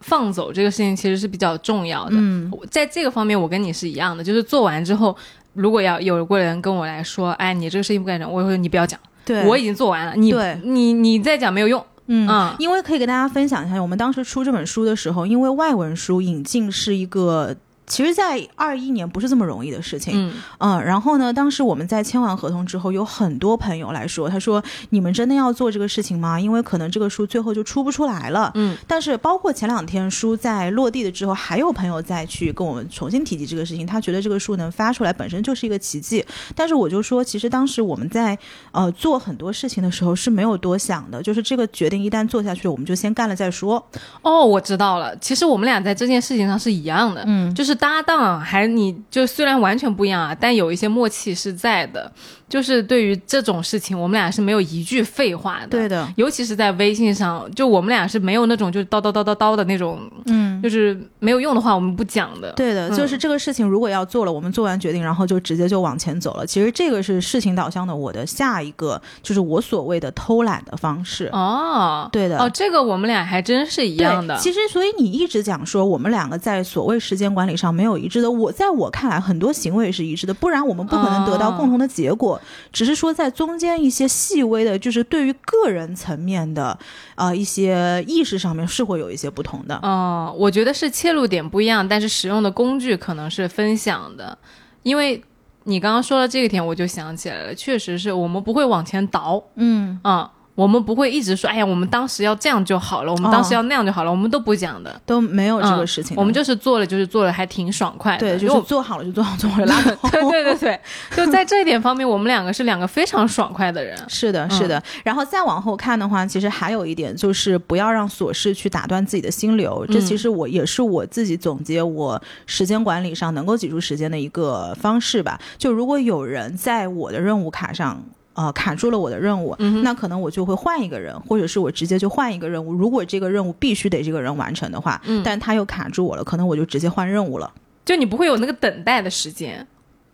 [0.00, 2.12] 放走这个事情，其实是比较重要的。
[2.12, 5.16] 嗯，在这个方面，我跟你是一样的，就是做完之后，
[5.54, 11.84] 如果要有个人跟我来说，哎，你这个事情不该讲，我会说你不要讲，对，我已经做完了，你对你你再讲没有用。
[12.06, 17.56] 嗯嗯因为可以跟大家分享一下，我们当时出这本书的时候，因为外文书引进是一个。
[17.90, 26.38] 其实，在二一年不是这么容易的事情，嗯嗯，然后呢，当时我们在签完合同之后，有很多朋友来说，他说：“你们真的要做这个事情吗？
[26.38, 36.24] 因为可能这个书最后就出不出来了。”嗯，但是包括前两天书在落地了之后，还有朋友再去跟我们重新提及这个事情，他觉得这个书能发出来本身就是一个奇迹。
[36.54, 38.38] 但是我就说，其实当时我们在
[38.70, 43.84] 呃做很多事情的时候是没有多想的，就是这个决定一旦做下去，我们就先干了再说。
[44.22, 45.16] 哦，我知道了。
[45.16, 52.12] 其实我们俩在这件事情上是一样的，嗯就是搭档，还你就虽然完全不一样啊，但有一些默契是在的。
[52.50, 55.68] 就是对于这种事情，我们俩是没有一句废话的。
[55.68, 60.50] 对的，尤其是在微信上，就我们俩是没有那种就是叨叨叨叨叨的那种，嗯。
[60.60, 62.52] 就是没有用的话我们不讲的。
[62.52, 66.46] 对的，嗯就是这个事情如果要做了，我们做完决定，然后就直接就往前走了。
[66.46, 71.30] 其实这个是事情导向的，我的下一个就是我所谓的偷懒的方式。
[71.32, 74.36] 哦，对的哦，这个我们俩还真是一样的。
[74.36, 82.38] 其实所以你一直讲说我们两个在所谓时间管理上没有一致的，我在我看来很多行为是一致的，不然我们不可能得到共同的结果。
[82.72, 86.78] 只是说在中间一些细微的，就是对于个人层面的
[87.14, 89.76] 呃一些意识上面是会有一些不同的。
[89.82, 94.36] 哦，我觉得是切入点不一样，但是使用的工具可能是分享的。
[94.82, 95.22] 因为
[95.64, 105.00] 你刚刚说到这个点，我就想起来了，确实是我们不会往前倒，嗯，啊、我们不会一直说，哎呀，我们当时要这样就好了，我们当时哦要那样就好了，我们都不讲的。
[105.06, 108.20] 都没有这个嗯事情的、我们就是做了，就是做了，还挺爽快的。
[108.20, 110.10] 对，就是做好了就做好，做好了拉倒。
[110.10, 110.80] 对对对对，
[111.16, 113.96] 就在这一点方面，我们两个是两个非常爽快的人。
[114.08, 114.82] 是的，是的。
[115.02, 119.86] 然后再往后看的话，其实还有一点就是不要让琐事去打断自己的心流。
[119.88, 125.40] 这其实我也是我自己总结我时间管理上能够挤出时间的一个方式吧。
[125.56, 128.02] 就如果有人在我的任务卡上。
[128.40, 132.72] 呃，卡住了我的任务，嗯那可能我就会换一个人，或者是我直接就换一个任务。
[132.72, 137.52] 如果这个任务必须得这个人完成的话，嗯但他又卡住我了，可能我就直接换任务了。
[137.84, 139.66] 就你不会有那个等待的时间。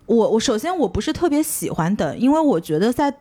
[0.07, 3.13] 我我首先我不是特别喜欢等，因为我觉得在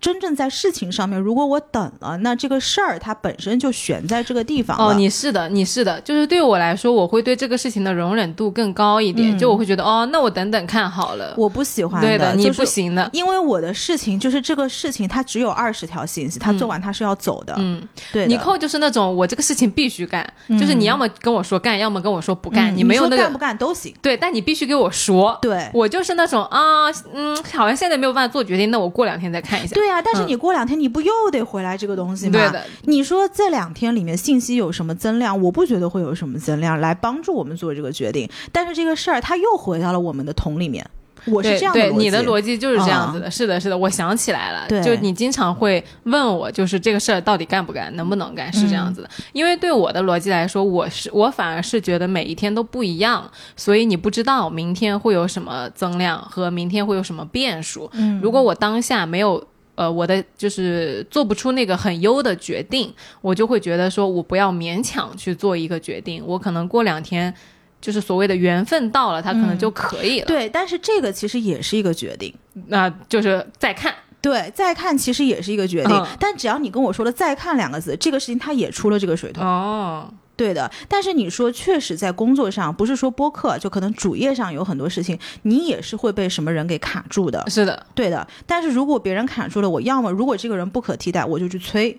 [0.00, 4.92] 真正在事情上面，如果我等了，那这个事儿它本身就悬在这个地方了。
[4.92, 11.34] 哦，你是的，你是的，就是对我来说，我会对这个事情的容忍度更高一点，嗯就我会觉得，哦，那我等等看好了。
[11.38, 13.08] 我不喜欢对的，你不行的。
[13.12, 17.54] 因为我的事情就是这个事情，它只有二十条信息，它做完它是要走的。
[17.58, 23.94] 嗯，对你扣就是那种我这个事情必须干，嗯就是你要么跟我说干，要么跟我说不干，嗯你没有那个说干不干都行。
[24.02, 25.38] 对，但你必须给我说。
[25.40, 25.70] 对。
[25.72, 29.74] 我就是那种啊，嗯，好像现在没有办法做决定，那我过两天再看一下。
[29.74, 32.32] 对啊，但是你过两天你不又得回来这个东西吗？
[32.32, 35.40] 嗯对的，你说这两天里面信息有什么增量？
[35.42, 38.28] 我不觉得会有什么增量来帮助我们做这个决定。
[38.52, 40.84] 但是这个事儿它又回到了我们的桶里面。
[41.26, 41.72] 我是这样。
[41.72, 49.08] 对你的逻辑就是这样子的，是的，是的，我想起来了，对就你经常会问我，就是这个事儿到底干不干，能不能干，是这样子的。
[49.32, 57.88] 因为对我的逻辑来说，我是我反而是觉得每一天都不一样，所以你不知道明天会有什么增量和明天会有什么变数。
[57.94, 59.42] 嗯如果我当下没有。
[59.74, 67.34] 呃，我的就是做不出那个很优的决定，我就会觉得说我不要勉强去做一个决定，我可能过两天，
[67.80, 70.26] 就是所谓的缘分到了，它可能就可以了。
[70.26, 72.32] 对，但是这个其实也是一个决定。
[72.66, 73.94] 那就是再看。
[74.20, 79.44] 对，再看其实也是一个决定，嗯但只要你跟我说了“再看”两个字，这个事情它也出了这个水桶。
[79.44, 87.44] 哦，对的，但是你说确实在工作上，不是说播客，就可能主页上有很多事情，你也是会被什么人给卡住的。
[87.48, 91.96] 是的，对的，但是如果别人卡住了，我要么如果这个人不可替代，我就去催；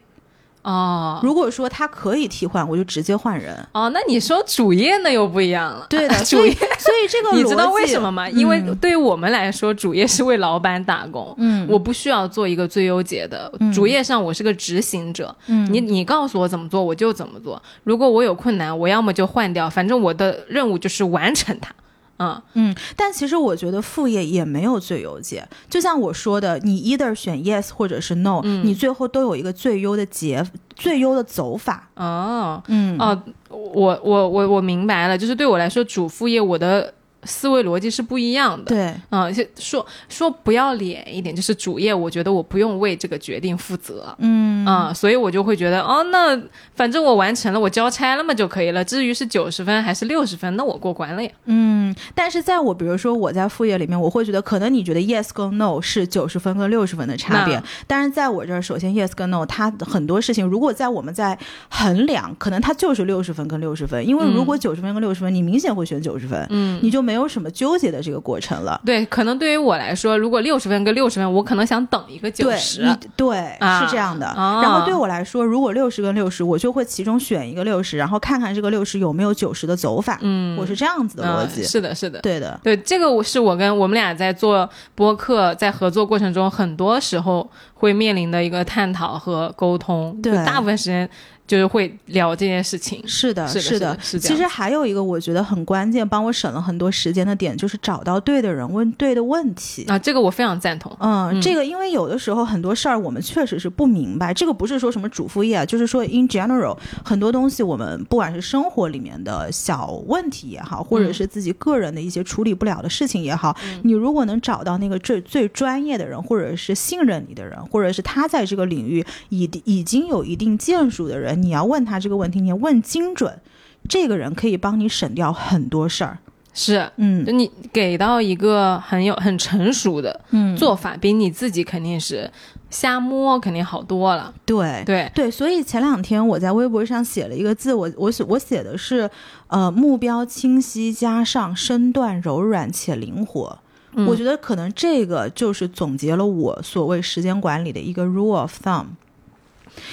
[0.66, 3.56] 哦如果说他可以替换，我就直接换人。
[3.72, 5.86] 哦，那你说主业那又不一样了。
[5.90, 8.28] 对的， 主业所以这个 你知道为什么吗？
[8.30, 13.52] 因为对于我们来说，主业是为老板打工，嗯我不需要做一个最优解的。
[13.74, 17.62] 主业上我是个执行者，嗯你你告诉我怎么做，我就怎么做。
[17.84, 21.72] 如果我有困难，我要么就换掉，反正我的任务就是完成它。
[22.18, 31.90] 嗯，嗯，但其实我觉得副业也没有最优解，就像我说的，你 either 选 yes 或者是 no，、你最后都有一个最优的结最优的走法。
[31.96, 32.98] 哦，嗯。
[32.98, 36.94] 哦，我我我我明白了，就是对我来说，主副业我的
[37.26, 38.66] 思维逻辑是不一样的。
[38.66, 44.16] 对，嗯，就说说不要脸一点，就是主业，我觉得我不用为这个决定负责。
[44.20, 46.40] 嗯嗯，所以我就会觉得，哦，那
[46.76, 48.84] 反正我完成了，我交差了嘛就可以了。
[48.84, 51.30] 至于是九十分还是六十分，那我过关了呀。
[51.46, 61.38] 嗯，但是在我比如说我在副业里面，我会觉得可能你觉得 yes 跟 no 是九十分跟六十分的差别，但是在我这儿，首先 yes 跟 no，它很多事情如果在我们在
[61.70, 68.80] 衡量，可能它就是六十分跟六十分，因为如果九十分跟六十分，你明显会选九十分，嗯，你就没有什么纠结的这个过程了。
[68.86, 72.84] 对，可能对于我来说，如果六十分跟六十分，我可能想等一个九，十。
[72.84, 74.26] 你对、啊是这样的。
[74.28, 80.20] 啊然后对我来说，如果六十跟六十，我就会其中选一个六十，然后看看这个六十有没有九十的走法。
[80.22, 81.64] 嗯，我是这样子的逻嗯辑。
[81.64, 82.20] 是的，是的。
[82.20, 90.18] 对的，对，这个我是我跟我们俩在做播客，在合作过程中，很多时候会面临的一个探讨和沟通。
[90.22, 91.10] 对就大部分时间
[91.48, 93.02] 就是会聊这件事情。
[93.08, 99.84] 是的，是的是的其实还有一个我觉得很关键，帮我省了很多时间的点，就是找到对的人问对的问题。
[99.86, 100.96] 啊，这个我非常赞同。
[101.00, 123.40] 嗯，嗯这个因为有的时候很多事儿我们确实是不明白，这个不是说什么主副业啊，就是说 in general 很多东西我们不管是生活里面的小问题也好，或者嗯是自己个人的一些处理不了的事情也好，你如果能找到那个最最专业的人，或者是信任你的人，或者是他在这个领域已已经有一定建树的人，你要问他这个问题，你要问精准，
[123.88, 126.18] 这个人可以帮你省掉很多事儿。
[126.58, 132.32] 是，嗯就你给到一个很有很成熟的嗯，做法，比你自己肯定是
[132.70, 134.34] 瞎摸肯定好多了。
[134.46, 134.82] 对。
[134.86, 139.10] 对，对，所以前两天我在微博上写了一个字，我我写我写的是，
[139.48, 143.60] 呃，目标清晰加上身段柔软且灵活。
[143.98, 148.86] 嗯我觉得可能这个就是总结了我所谓时间管理的一个 rule of thumb。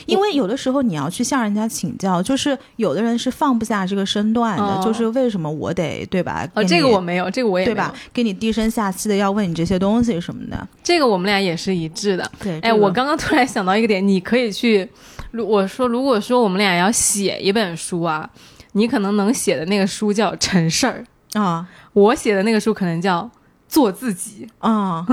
[0.07, 6.49] 因为有的时候你要去向人家请教，就是有的人是放不下这个身段的，哦就是为什么我得对吧？
[6.55, 7.93] 哦，这个我没有，这个我也对吧？？
[8.13, 10.69] 给你低声下气的要问你这些东西什么的。
[10.83, 12.31] 这个我们俩也是一致的。
[12.41, 14.89] 对，哎，我刚刚突然想到一个点，你可以去，
[15.31, 18.29] 如我说，如果说我们俩要写一本书啊，
[18.73, 23.31] 你可能能写的那个书叫成事儿，啊我写的那个书可能叫
[23.69, 25.05] 做自己， 啊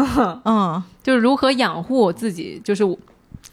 [0.46, 2.84] 嗯 就是如何养护我自己，就是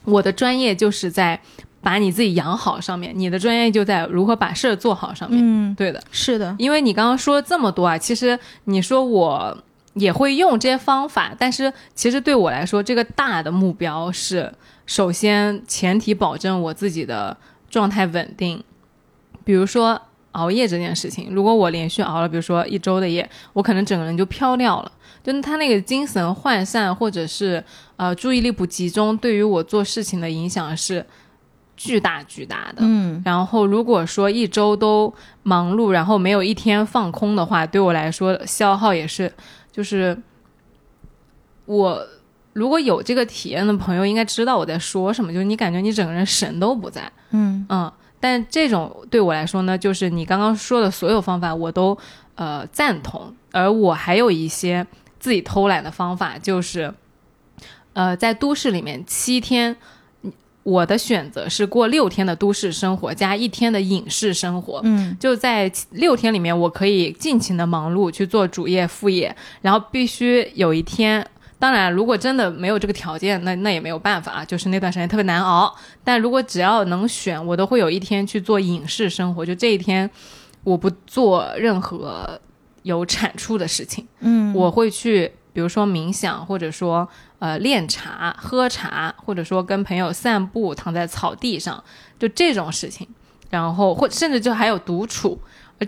[0.07, 1.39] 我我的专业就是在
[1.83, 5.39] 把你自己养好上面，你的专业就在如何把事儿做好上面。
[5.41, 9.57] 嗯，对的，是的，因为你刚刚说了这么多啊，其实你说我
[9.95, 14.53] 也会用这些方法，但是其实对我来说，这个大的目标是，
[14.87, 17.37] 首先前提保证我自己的
[17.71, 18.63] 状态稳定，
[19.45, 20.01] 比如说
[20.33, 24.91] 熬夜这件事情，如果我连续熬了，比如说一周的夜，我可能整个人就飘掉了。
[25.27, 27.61] 就是他那个精神涣散，或者是
[27.97, 31.05] 呃注意力不集中，对于我做事情的影响是
[31.77, 32.77] 巨大巨大的。
[32.83, 35.13] 嗯然后如果说一周都
[35.43, 39.33] 忙碌，然后没有一天放空的话，对我来说消耗也是，
[39.73, 40.17] 就是
[41.65, 42.07] 我
[42.53, 47.93] 如果有这个体验的朋友应该知道我在说什么，就是你感觉你整个人神都不在，嗯嗯。
[48.21, 51.99] 但这种对我来说呢，就是你刚刚说的所有方法我都
[52.37, 54.85] 呃赞同，而我还有一些
[55.27, 56.95] 自己偷懒的方法，就是
[57.95, 59.75] 呃在都市里面七天。
[60.63, 64.81] 我的选择是过六天的都市生活加一天的影视生活。
[64.85, 71.25] 嗯，就在六天里面，我可以尽情的忙碌去做主业副业，然后必须有一天。
[71.59, 75.75] 当然，如果真的没有这个条件，那那也没有办法啊，就是那段时间特别难熬。
[76.05, 80.11] 但如果只要能选，我都会有一天去做影视生活，就这一天，
[80.65, 82.41] 我不做任何
[82.87, 84.07] 有产出的事情。
[84.21, 87.07] 嗯，我会去，比如说冥想，或者说
[87.41, 91.83] 呃练茶、喝茶，或者说跟朋友散步，躺在草地上，
[92.17, 93.07] 就这种事情。
[93.51, 95.37] 然后或甚至就还有独处，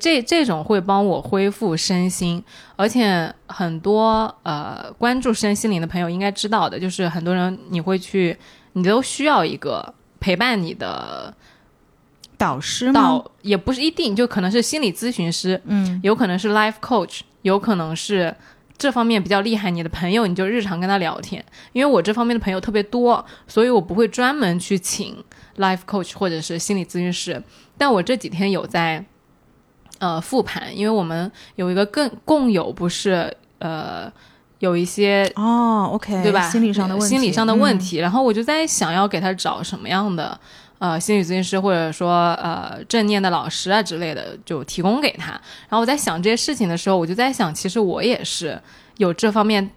[0.01, 2.43] 这这种会帮我恢复身心。
[2.75, 8.37] 而且很多呃关注身心灵的朋友应该知道的，就是很多人你会去，
[8.73, 11.33] 你都需要一个陪伴你的
[12.39, 12.93] 导师吗？
[12.93, 18.35] 导，也不是一定，就可能是心理咨询师，嗯有可能是 life coach，有可能是
[18.79, 21.45] 这方面比较厉害你的朋友，你就日常跟他聊天。
[21.73, 25.17] 因为我这方面的朋友特别多，所以我不会专门去请
[25.57, 27.43] life coach 或者是心理咨询师。
[27.77, 29.05] 但我这几天有在
[29.99, 34.11] 呃复盘，因为我们有一个更共有不是呃
[34.61, 36.49] 有一些哦，OK，对吧？
[36.49, 37.97] 心理上的问题，心理上的问嗯题。
[37.99, 40.39] 然后我就在想要给他找什么样的
[40.79, 45.33] 呃心理咨询师，或者说呃正念的老师啊之类的，就提供给他。
[45.33, 48.61] 然后我在想这些事情的时候，我就在想，其实我也是
[48.97, 49.71] 有这方面。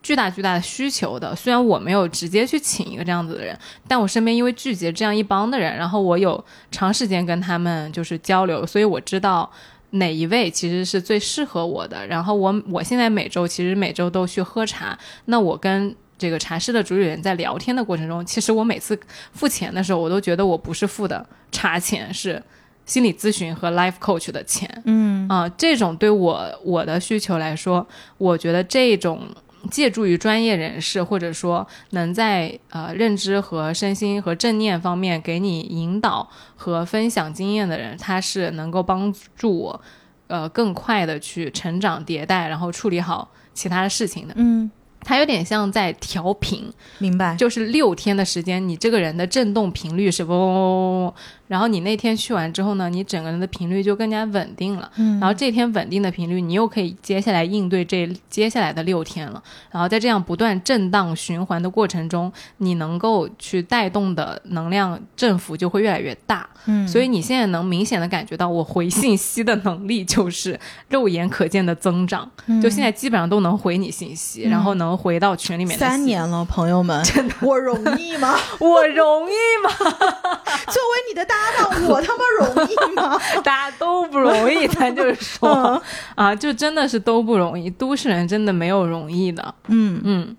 [0.00, 9.50] 巨大巨大的需求的，虽然我没有直接去请一个这样子的人，但我身边因为聚集这样一帮的人，然后我有长时间跟他们就是交流，所以我知道
[9.90, 12.06] 哪一位其实是最适合我的。
[12.06, 18.98] 然后我我现在每周其实每周都去喝茶，那我跟这个茶室的主理人在聊天的过程中，其实我每次
[19.32, 22.42] 付钱的时候，我都觉得我不是付的茶钱，是
[22.84, 24.82] 心理咨询和 life coach 的钱。
[24.84, 29.28] 嗯啊、这种对我我的需求来说，我觉得这种
[29.70, 39.80] 借助于专业人士，或者说能在呃认知和身心和正念方面给你引导和分享经验的人，他是能够帮助我
[40.28, 44.34] 呃更快的去成长迭代，然后处理好其他的事情的。
[44.36, 44.70] 嗯，
[45.00, 47.36] 它有点像在调频，明白。
[47.36, 51.14] 就是六天的时间，你这个人的振动频率是嗡嗡嗡嗡嗡，
[51.48, 54.90] 然后你那天去完之后呢，你整个人的频率就更加稳定了。
[54.96, 59.42] 嗯然后这天稳定的频率，你又可以接下来应对这接下来的六天了。
[59.70, 66.48] 然后在这样不断震荡循环的过程中，你能够去带动的能量振幅就会越来越大。
[66.66, 72.30] 嗯，所以你现在能明显的感觉到，我回信息的能力就是肉眼可见的增长。
[72.46, 78.34] 嗯就现在基本上都能回你信息，然后能回到群里面三年了，朋友们，真的，我容易吗？
[78.58, 79.70] 我容易吗？
[79.78, 81.24] 作为你的
[81.58, 83.18] 搭档，我他妈容易吗？
[83.42, 85.80] 大家都不容易，咱就是说
[86.14, 87.70] 啊，就真的是都不容易。
[87.70, 90.36] 都市人真的没有容易的，嗯嗯。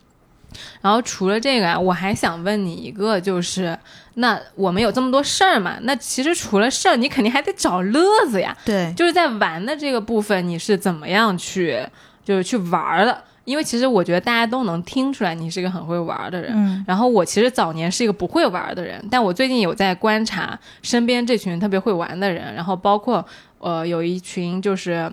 [0.82, 3.78] 然后除了这个啊，我还想问你一个，就是
[4.16, 5.78] 那我们有这么多事儿嘛？
[5.84, 8.56] 那其实除了事儿，你肯定还得找乐子呀。
[8.66, 11.80] 对，就是在玩的这个部分，你是怎么样去
[12.26, 13.24] 就是去玩儿的？
[13.50, 16.52] 因为其实我觉得大家都能听出来你是一个很会玩儿的人。
[16.54, 23.26] 嗯然后我其实早年是一个不会玩儿的人，但我最近有在观察身边这群特别会玩的人，然后包括
[23.58, 25.12] 呃有一群就是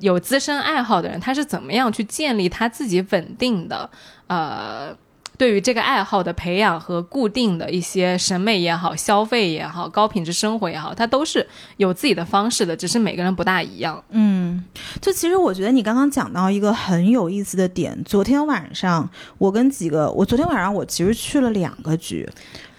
[0.00, 3.88] 有资深爱好的人，他是怎么样去建立他自己稳定的
[4.26, 4.96] 呃。
[5.40, 14.04] 对于这个爱好的培养和固定的一些审美也好、消费也好、高品质生活也好，它都是有自己的方式的，只是每个人不大一样。
[14.10, 14.62] 嗯，
[15.00, 17.98] 就其实我觉得你刚刚讲到一个很有意思的点。
[18.04, 22.28] 昨天晚上我跟几个，我昨天晚上我其实去了两个局，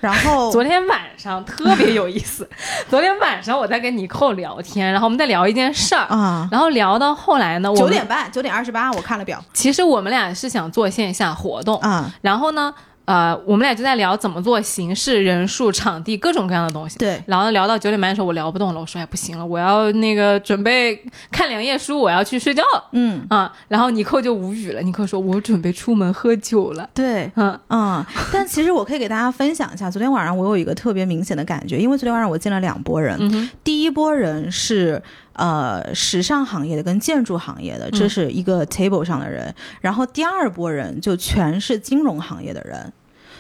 [0.02, 2.50] 然后昨天晚上特别有意思，
[2.90, 9.42] 昨天晚上我在跟尼寇聊天，然后我们在聊一件事儿，啊，然后聊到后来呢，我九点半，九点二十八，我看了表。
[9.54, 12.74] 其实我们俩是想做线下活动，啊，然后呢，
[13.12, 16.98] 呃，我们俩就在聊怎么做形式、人数、场地各种各样的东西。
[16.98, 20.98] 对，然后聊到九点半的时候，我聊不动了，我说哎不行了，我要那个准备
[21.30, 22.88] 看两页书，我要去睡觉了。
[22.94, 23.52] 嗯，啊。
[23.68, 26.90] 然后尼寇就无语了，尼寇说我准备出门喝酒了。
[26.94, 27.60] 对，嗯。
[27.68, 35.02] 嗯，但其实我可以给大家分享一下，昨天晚上我有一个特别明显的感觉，因为昨天晚上我见了两拨人，嗯第一拨人是
[35.34, 42.94] 呃时尚行业的跟建筑行业的，这是一个 table 上的人，然后第二波人就全是金融行业的人，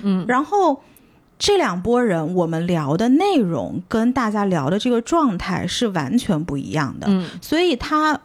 [0.03, 0.81] 嗯然后。
[1.43, 8.21] 这两拨人，我们聊的内容跟大家聊的这个状态是完全不一样的，嗯所以他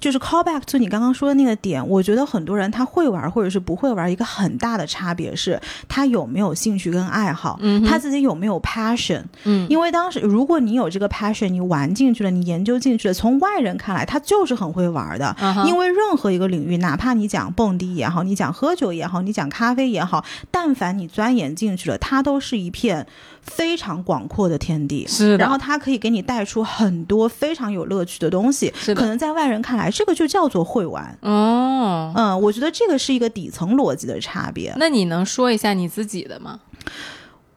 [0.00, 9.22] 就是 call back to 你刚刚说的那个点，我觉得很多人他会玩或者是不会玩，一个很大的差别是他有没有兴趣跟爱好，嗯他自己有没有 passion。
[9.44, 15.34] 嗯因为当时如果你有这个 passion，你玩进去了，你研究进去了，从外人看来他就是很会玩的。
[15.66, 23.06] 因为任何一个领域，哪怕你讲蹦迪也好，你讲喝酒也好，你讲咖啡也好，但凡你钻研进去了，它都是一片
[23.50, 31.18] 非常广阔的天地，是的然后它可以给你带出很多非常有乐趣的东西，是的可能在外人看来，这个就叫做会玩。
[31.22, 34.72] 哦，嗯，我觉得这个是一个底层逻辑的差别。
[34.76, 36.60] 那你能说一下你自己的吗？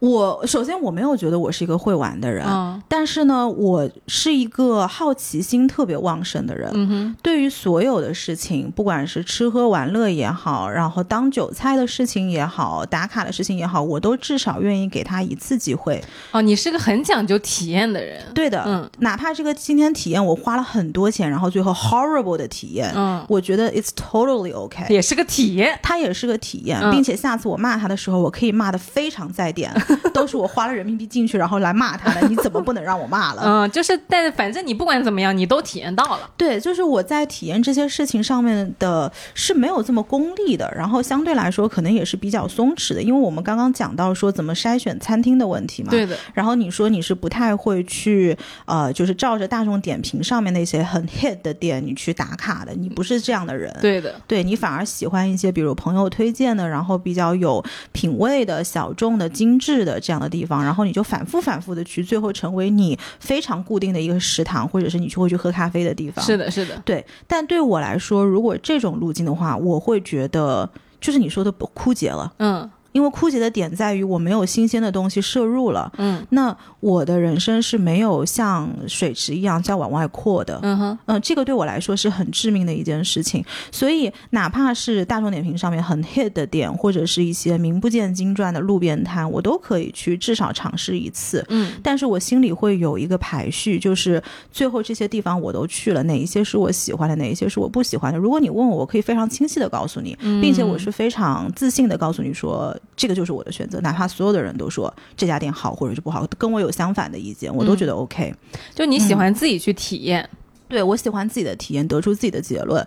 [0.01, 7.15] 我首先我没有觉得我是一个会玩的人，嗯但是呢，我是一个好奇心特别旺盛的人。
[7.21, 16.03] 对于所有的事情，不管是吃喝玩乐也好，然后当韭菜的事情也好，打卡的事情也好，我都至少愿意给他一次机会。
[16.31, 18.23] 哦，你是个很讲究体验的人。
[18.33, 24.91] 对的，嗯哪怕这个今天体验我花了很多钱，然后最后 horrible 的体验，嗯，我觉得 it's totally okay。
[24.91, 25.79] 也是个体验。
[25.83, 29.71] 它也是个体验，嗯并且下次我骂他的时候，我可以骂的非常在点，
[30.13, 33.41] 都是我花了人民币进去，然后来骂他的， 你怎么不能让我骂了？
[33.45, 36.29] 嗯，就是，但是反正你不管怎么样，你都体验到了。
[36.37, 45.89] 对，就是我在体验这些事情上面的是没有这么功利的，然后相对来说可能也是比较松弛的，因为我们刚刚讲到说怎么筛选餐厅的问题嘛。
[45.89, 53.75] 对的，然后你说你是不太会去呃，就是照着大众点评上面那些很 hit 的店你去打卡的，你不是这样的人。
[53.81, 66.23] 对的，对你反而喜欢一些，比如朋友推荐的，然后比较有品味的、小众的、精致的这样的地方，然后你就反复反复的去，最后成为你非常固定的一个食堂，或者是你去会去喝咖啡的地方。
[66.23, 70.69] 是的，是的，对，但对我来说，如果这种路径的话，我会觉得
[70.99, 75.91] 就是你说的枯竭了，嗯因为枯竭的点在于我没有新鲜的东西摄入了。
[75.97, 80.59] 嗯那我的人生是没有像水池一样在往外扩的。
[80.63, 91.45] 嗯哼，嗯，这个对我来说是很致命的一件事情，所以哪怕是大众点评上面很 hit 的点，或者是一些名不见经传的路边摊，我都可以去至少尝试一次。
[91.49, 94.21] 嗯但是我心里会有一个排序，就是
[94.51, 98.17] 最后这些地方我都去了，哪一些是我喜欢的，哪一些是我不喜欢的。
[98.17, 108.33] 如果你问我，我可以非常清晰的告诉你，并且我是非常自信的告诉你说，这个就是我的选择，哪怕所有的人都说这家店好或者是不好，跟我有相反的意见，我都觉得 OK。
[108.75, 110.29] 就你喜欢自己去体验。
[110.67, 112.85] 对我喜欢自己的体验，得出自己的结论。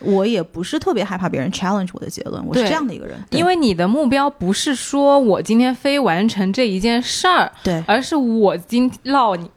[0.00, 3.16] 我也不是特别害怕别人 challenge 我的结论，我是这样的一个人。
[3.30, 9.48] 因为你的目标不是说我今天非完成这一件事儿，对，而是我今唠你，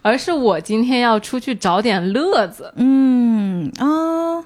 [0.00, 4.42] 而是我今天要出去找点乐子，嗯啊，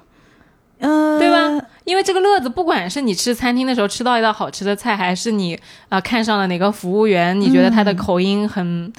[0.79, 1.65] 呃，对吧？
[1.85, 5.55] 因为这个乐子，不管是你吃餐厅的时候吃到一道好吃的菜，还是你
[5.85, 8.91] 啊、呃看上了哪个服务员，你觉得他的口音很，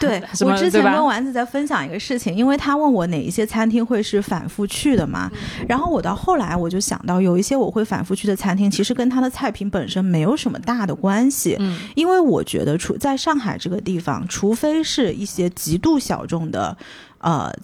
[0.00, 5.30] 对 我之前跟丸子在分享一个事情，因为他问我哪一些餐厅会是反复去的嘛，
[5.68, 16.76] 然后我到后来我就想到，有一些我会反复去的餐厅，其实跟它的菜品本身没有什么大的关系，嗯因为我觉得除在上海这个地方，除非是一些极度小众的，
[17.18, 17.54] 呃。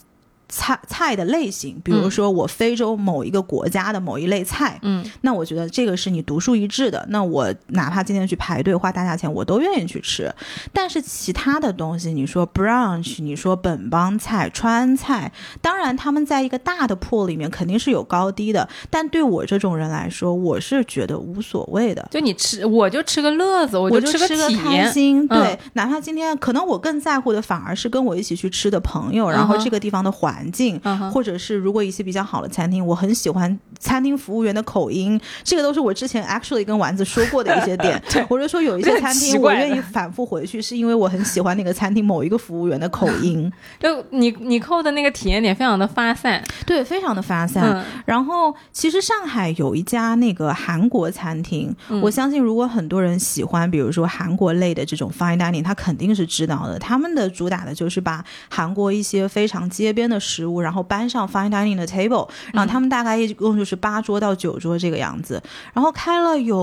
[0.48, 7.04] 菜菜的类型，比如嗯说我非洲某一个国家的某一类菜，嗯那我觉得这个是你独树一帜的。
[7.10, 10.32] 那我哪怕今天去排队花大价钱，我都愿意去吃。
[10.72, 15.30] 但是其他的东西，你说 brunch，你说本帮菜、川菜，
[15.60, 18.68] 当然他们在一个大的 pool 里面肯定是有高低的。
[18.90, 22.06] 但对我这种人来说，我是觉得无所谓的。
[22.10, 31.10] 就你吃，我就吃个乐子，我就吃吃个开心，嗯对，哪怕今天可能我更在乎的反而是跟我一起去吃的朋友，然后这个地方的环境，嗯哼。
[31.10, 38.00] 或者是如果一些比较好的餐厅，我很喜欢餐厅服务员的口音，这个都是我之前 actually 跟丸子说过的一些点。
[38.28, 47.64] 我就说有一些餐厅我愿意反复回去，是因为我很喜欢那个餐厅某一个服务员的口音， 就你你扣的那个体验点非常的发散，对，非常的发散。
[47.64, 47.84] 嗯。
[48.04, 52.00] 然后，其实上海有一家那个韩国餐厅，嗯。
[52.00, 56.78] 我相信如果很多人喜欢，比如说韩国类的这种 fine dining，他肯定是知道的。
[56.78, 66.58] 他们的主打的就是把韩国一些非常街边的食物，然后搬上 fine dining 的 table，然后他们大概一共就是八桌到九桌这个样子，然后开了有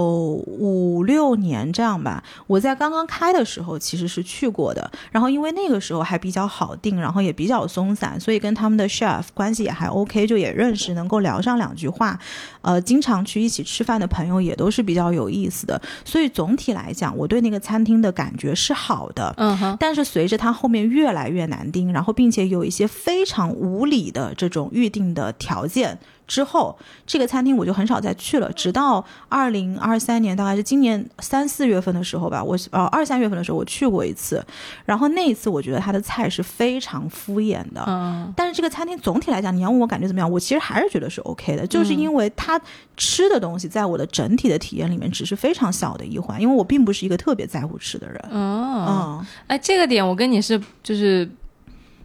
[0.45, 2.23] 五六年这样吧。
[2.45, 12.19] 我在刚刚开的时候其实是去过的，然后因为那个时候还比较好定，然后也比较松散，所以跟他们的 chef 关系也还 OK，就也认识，能够聊上两句话。
[12.61, 19.33] 呃，经常去一起吃饭的朋友也都是比较有意思的，所以总体来讲，我对那个餐厅的感觉是好的。
[19.37, 25.97] 嗯哼，但是随着它后面越来越难订，然后并且有一些非常无理的这种预定的条件
[26.27, 26.75] 之后，
[27.05, 28.51] 这个餐厅我就很少再去了。
[28.53, 34.43] 直到二零二三年，大概是今年三四月份的时候吧，我呃二三月份的时候我去过一次，
[34.85, 37.83] 然后那一次我觉得他的菜是非常敷衍的。
[37.87, 42.59] 嗯但是这个餐厅总体来讲，你要问我感觉怎么样，我其实还是觉得是 OK 的，就是因为它
[42.97, 48.17] 吃的东西在我的整体的体验里面只是非常小的一环，因为我并不是一个特别在乎吃的人。
[48.31, 51.29] 哦，嗯，哎，这个点我跟你是就是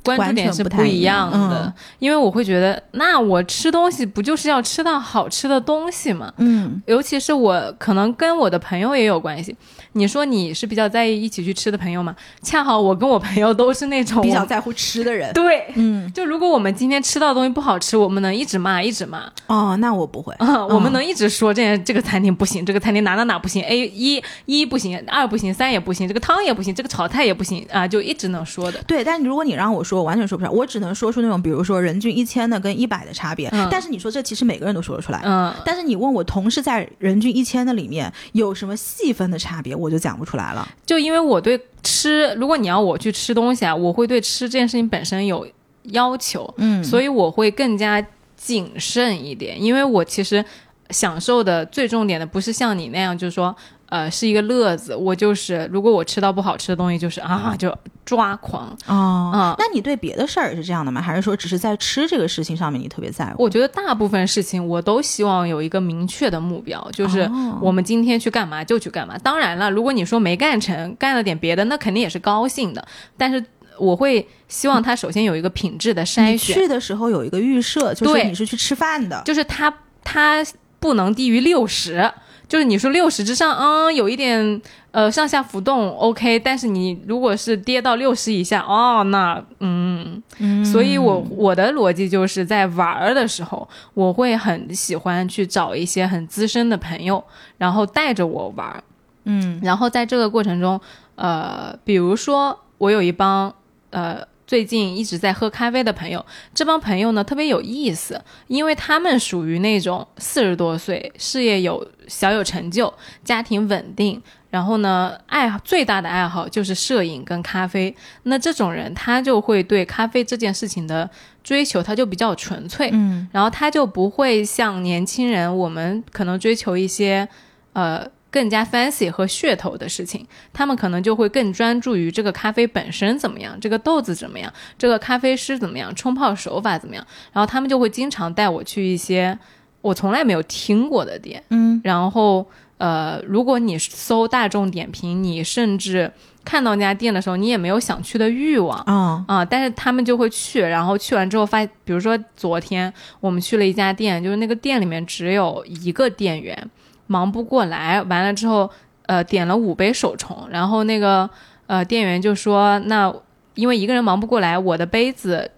[0.05, 6.33] 关注点是不一样的，嗯因为我会觉得，那我吃东西不就是要吃到好吃的东西吗？
[6.39, 9.55] 嗯尤其是我可能跟我的朋友也有关系。
[9.93, 12.15] 你说你是比较在意一起去吃的朋友吗？
[12.43, 15.33] 恰好我跟我朋友都是那种比较在乎吃的人。
[15.33, 15.67] 对。
[15.75, 20.33] 嗯，就如果我们今天吃到的东西不好吃，我们能一直骂一直骂哦，那我不会。
[20.35, 28.81] 啊，我们能一直说这这个餐厅不行，这个餐厅哪哪哪不行，A 一一不行，二不行，三也不行，这个汤也不行，这个炒菜也不行啊，就一直能说的。
[28.87, 33.49] 对，但如果你让我说，我完全说不出来，我只能说出那种，比如说人均一千的跟一百的差别。
[33.53, 35.21] 嗯但是你说这其实每个人都说得出来。
[35.25, 40.67] 嗯，但是你问我同事在人均一千的里面有什么细分的差别，我就讲不出来了。
[40.87, 45.47] 就因为我对吃，如果你要我去吃东西啊，我会对吃这件事情本身有
[45.85, 48.05] 要求，嗯所以我会更加
[48.37, 50.45] 谨慎一点，因为我其实
[50.91, 53.55] 享受的最重点的不是像你那样，就是说。
[53.91, 54.95] 呃，是一个乐子。
[54.95, 58.69] 我就是，如果我吃到不好吃的东西，就是啊，就抓狂。
[58.87, 61.03] 哦，嗯那你对别的事儿也是这样的吗？
[61.03, 63.43] 还是说只是在吃这个事情上面你特别在乎？
[63.43, 69.19] 我觉得大部分事情我都希望有一个明确的目标，就是哦我们今天去干嘛就去干嘛。
[69.19, 72.87] 当然了，如果你说没干成，干了点别的，那肯定也是高兴的。
[73.17, 73.45] 但是
[73.77, 79.21] 我会希望他首先有一个品质的筛你选，去的时候有一个预设，就是你是去吃饭的。
[79.25, 79.73] 就是他
[80.05, 80.45] 他
[80.79, 82.09] 不能低于六十。
[82.51, 90.65] 就是你说六十之上，嗯，有一点呃上下浮动，OK，但是你如果是跌到六十以下，哦，那嗯，嗯。
[90.65, 97.23] 所以我我的逻辑就是在玩儿的时候，我会很喜欢去找一些很资深的朋友，
[97.57, 98.83] 然后带着我玩儿，
[99.27, 99.61] 嗯。
[99.63, 100.81] 然后在这个过程中，
[101.15, 103.55] 呃，比如说我有一帮
[103.91, 112.93] 呃最近一直在喝咖啡的朋友，这帮朋友呢特别有意思，因为他们属于那种四十多岁，事业有小有成就，
[113.23, 114.21] 家庭稳定。
[114.51, 117.95] 然后呢，爱好最大的爱好就是摄影跟咖啡。
[118.25, 121.09] 那这种人，他就会对咖啡这件事情的
[121.45, 122.91] 追求，他就比较纯粹。
[122.93, 127.29] 嗯然后他就不会像年轻人，我们可能追求一些
[127.75, 139.39] 呃更加 fancy 和噱头的事情，他们可能就会更专注于这个咖啡本身怎么样，这个豆子怎么样，这个咖啡师怎么样，冲泡手法怎么样，然后他们就会经常带我去一些
[139.81, 142.47] 我从来没有听过的店，嗯然后
[142.79, 146.11] 呃，如果你搜大众点评，你甚至
[146.45, 148.79] 看到那家店的时候，你也没有想去的欲望。
[148.87, 156.71] 哦啊、但是他们就会去，然后去完之后发，比如说昨天我们去了一家店，就是那个店里面只有一个店员，
[157.11, 158.71] 忙不过来，完了之后，
[159.07, 161.29] 呃，点了五杯手冲，然后那个
[161.67, 163.13] 呃店员就说，那
[163.57, 165.51] 因为一个人忙不过来，我的杯子。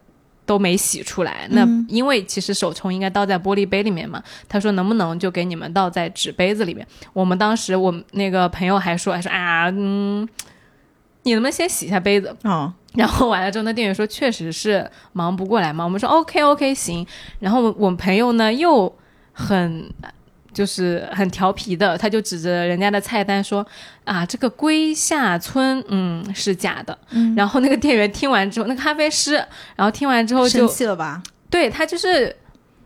[0.44, 4.20] 都没洗出来，那嗯因为其实手冲应该倒在玻璃杯里面嘛。
[4.48, 6.84] 他说能不能就给你们倒在纸杯子里面？
[7.12, 10.28] 我们当时我那个朋友还说还说啊，嗯，
[11.22, 12.36] 你能不能先洗一下杯子？
[12.42, 15.84] 哦然后完了之后，那店员说确实是忙不过来嘛。
[15.84, 17.07] 我们说 OK OK 行。
[17.38, 18.92] 然后我我朋友呢又
[19.32, 19.88] 很
[20.53, 23.66] 就是很调皮的，他就指着人家的菜单说
[24.05, 26.96] 啊，这个龟下村嗯是假的。
[27.11, 29.34] 嗯然后那个店员听完之后，那个咖啡师，
[29.76, 31.22] 然后听完之后就生就气了吧？
[31.50, 32.34] 对他就是。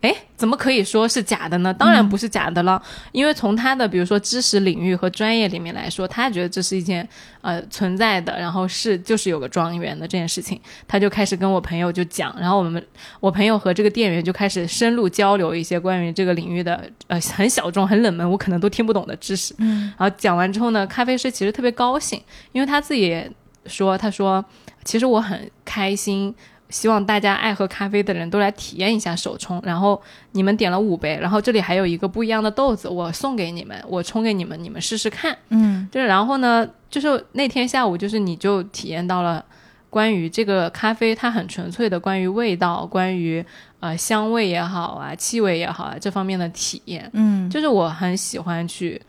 [0.01, 1.73] 哎，怎么可以说是假的呢？
[1.73, 2.79] 当然不是假的了，
[3.11, 7.07] 因为从他的比如说知识领域和专业里面来说，他觉得这是一件
[7.41, 12.85] 呃存在的，然后是就是有个庄园的这件事情，他就开始跟我朋友就讲，然后我们
[13.19, 19.55] 我朋友和这个店员就开始深入交流一些关于这个领域的呃很小众、很冷门，我可能都听不懂的知识。
[19.57, 22.21] 嗯然后讲完之后呢，咖啡师其实特别高兴，
[22.51, 23.31] 因为他自己也
[23.65, 24.45] 说，他说
[24.83, 26.35] 其实我很开心。
[26.69, 30.01] 希望大家爱喝咖啡的人都来体验一下手冲，然后
[30.33, 35.37] 你们点了五杯，然后这里还有一个不一样的豆子，我送给你们，我冲给你们，你们试试看。
[35.49, 39.43] 嗯就是然后呢，就是那天下午，就是你就体验到了
[39.89, 43.43] 关于这个咖啡，它很纯粹的关于味道、关于
[43.79, 47.09] 呃香味也好啊、气味也好啊这方面的体验。
[47.13, 49.01] 嗯就是我很喜欢去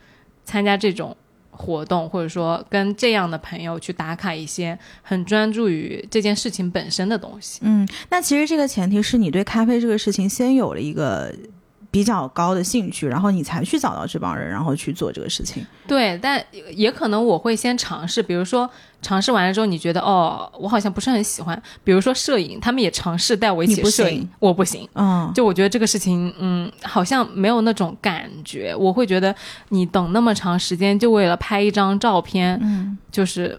[0.44, 1.16] 参加这种
[1.58, 7.58] 活动，或者说跟这样的朋友去打卡一些很专注于这件事情本身的东西。
[7.62, 11.34] 嗯，那其实这个前提是你对咖啡这个事情先有了一个
[11.90, 15.64] 比较高的兴趣，然后你才去找到这帮人，然后去做这个事情。
[15.86, 18.68] 对，但也可能我会先尝试，比如说
[19.00, 24.86] 尝试完了之后，你觉得哦，我好像不是很喜欢，比如说摄影，他们也尝试带我一起摄影行，我不行。
[24.94, 28.74] 嗯就我觉得这个事情，嗯，好像没有那种感觉。
[28.76, 29.34] 我会觉得
[29.70, 33.58] 你等那么长时间，就为了拍一张照片，嗯，就是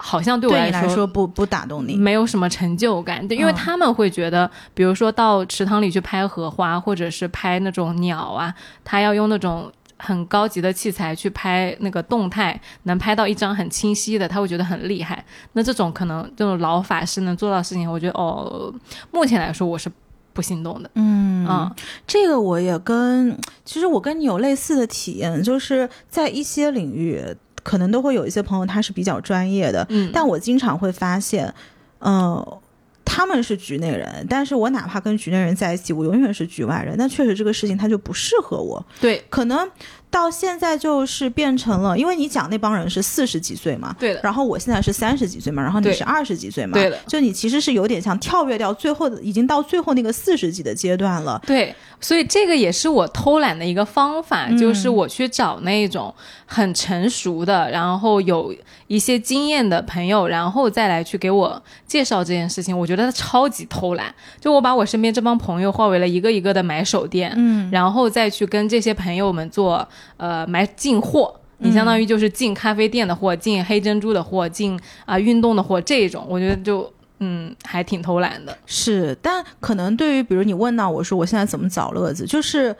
[0.00, 1.96] 好像对我来来说不不打动你。
[1.96, 15.24] 没有什么成就感，对，因为嗯他们会觉得，比如说到池塘里去拍荷花，或者是拍那种鸟啊，他要用那种很高级的器材去拍那个动态，能拍到一张很清晰的，他会觉得很厉害。
[15.54, 18.72] 那这种可能这种老法师能做到的事情，我觉得哦，
[19.10, 19.90] 目前来说我是
[20.32, 20.88] 不心动的。
[20.94, 21.74] 嗯啊，
[22.06, 27.20] 这个我也跟，其实我跟你有类似的体验，就是在一些领域，
[27.68, 31.52] 可能都会有一些朋友他是比较专业的，嗯，但我经常会发现，
[31.98, 32.60] 呃，
[33.04, 36.94] 他们是局内人，但是我哪怕跟局内人在一起，我永远是局外人。
[36.96, 39.68] 那确实这个事情它就不适合我，对可能
[40.10, 46.98] 到现在就是变成了，因为你讲那帮人是四十几岁嘛，对的，然后我现在是三十几岁嘛，然后你是二十几岁嘛，对的。
[47.06, 51.40] 就你其实是有点像跳跃掉最后的，已经到最后那个四十几的阶段了。
[51.46, 54.58] 对，所以这个也是我偷懒的一个方法，嗯。
[54.58, 56.12] 就是我去找那种
[56.44, 58.52] 很成熟的，然后有
[58.88, 62.76] 一些经验的朋友，然后再来去给我介绍这件事情。
[62.76, 71.34] 我觉得他超级偷懒，就我把我身边这帮朋友化为了一个一个的买手店，嗯，然后再去跟这些朋友们做呃买进货。
[71.60, 76.88] 你相当于就是进咖啡店的货，进黑珍珠的货，进啊、运动的货，这种我觉得就
[77.18, 78.56] 嗯还挺偷懒的。
[78.64, 82.74] 是，但可能对于比如你问到我说我现在怎么找乐子，就是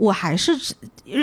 [0.00, 0.74] 我还是只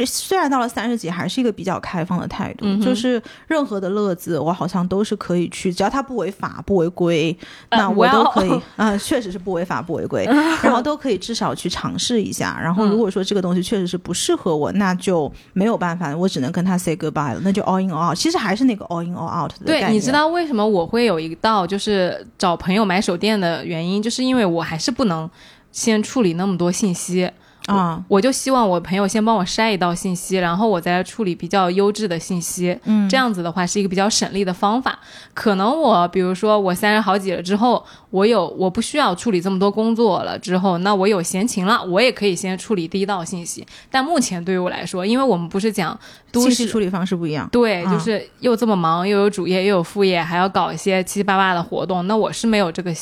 [0.06, 7.36] 虽然到了三十几，还是一个比较开放的态度，嗯就是任何的乐子我好像都是可以去，只要它不违法不违规，
[7.70, 10.26] 呃那我都可以啊、确实是不违法不违规，
[10.62, 12.60] 然后都可以至少去尝试一下。
[12.62, 18.16] 然后如果说这个东西确实是不适合我，那就没有办法，我只能跟他 say goodbye 了，那就 all in all out。
[18.16, 25.28] 其实还是那个 all in all out 的对，你知道为什么我会有一道就是找朋友买手店的原因，就是因为我还是不能
[25.72, 27.32] 先处理那么多信息。
[27.76, 28.04] 啊？
[28.08, 32.78] 我就希望我朋友先帮我筛一道信息，然后我再来处理比较优质的信息。
[32.86, 34.98] 嗯，这样子的话是一个比较省力的方法。
[35.34, 43.66] 可能我比如说我三十好几了之后，我有我不需要处理这么多工作了之后，那我有闲情了，我也可以先处理第一道信息。
[43.92, 45.98] 但目前对于我来说，因为我们不是讲
[46.32, 47.48] 都市信息处理方式不一样。
[47.52, 52.94] 对，啊就是又这么忙，又有主业，又有副业，还要搞一些七七八八的活动，那我是没有这个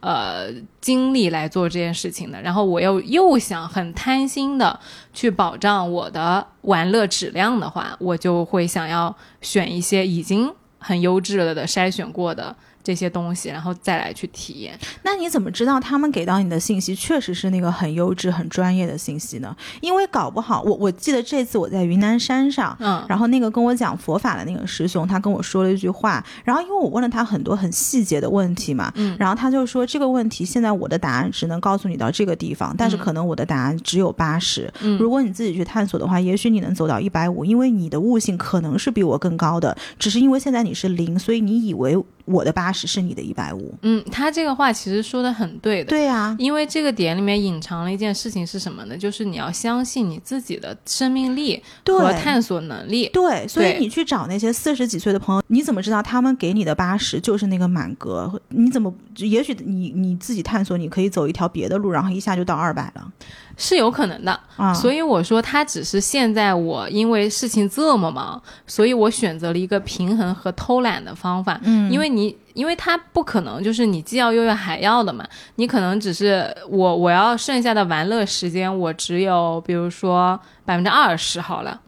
[0.00, 0.48] 呃
[0.84, 2.42] 精力来做这件事情的。
[2.42, 4.78] 然后我又又想很贪心的
[5.14, 12.54] 去保障我的玩乐质量的话，我就会想要选一些已经很优质了的筛选过的
[12.84, 14.78] 这些东西，然后再来去体验。
[15.02, 19.56] 那你怎么知道他们给到你的信息确实是那个很优质、很专业的信息呢？
[19.80, 43.74] 因为搞不好，我我记得这次我在云南山上，嗯，然后那个跟我讲佛法的那个师兄，他跟我说了一句话，然后因为我问了他很多很细节的问题嘛，嗯然后他就说这个问题现在我的答案只能告诉你到这个地方，但是可能我的答案只有八十、嗯如果你自己去探索的话，也许你能走到一百五，因为你的悟性可能是比我更高的，只是因为现在你是零，所以你以为我的八十是你的一百五。
[43.82, 45.90] 嗯，他这个话其实说的很对的。
[45.90, 48.96] 对呀、因为这个点里面隐藏了一件事情是什么呢？
[48.96, 53.08] 就是你要相信你自己的生命力和探索能力。
[53.12, 58.40] 对，所以你去找那些四十几岁的朋友，你怎么知道他们给你的八十就是那个满格？
[58.48, 58.92] 你怎么？
[59.18, 63.12] 也许你你自己探索，你可以走一条别的路，然后一下就到二百了
[63.56, 64.38] 是有可能的。
[64.56, 64.72] 啊！
[64.72, 71.58] 所以我说，他只是现在我因为事情这么忙，所以我选择了一个平衡和偷懒的方法。
[71.64, 75.26] 嗯，因为你，因为他不可能就是你既要又要还要的嘛，
[75.56, 81.80] 你可能只是我我要剩下的玩乐时间，我只有比如说百分之二十好了。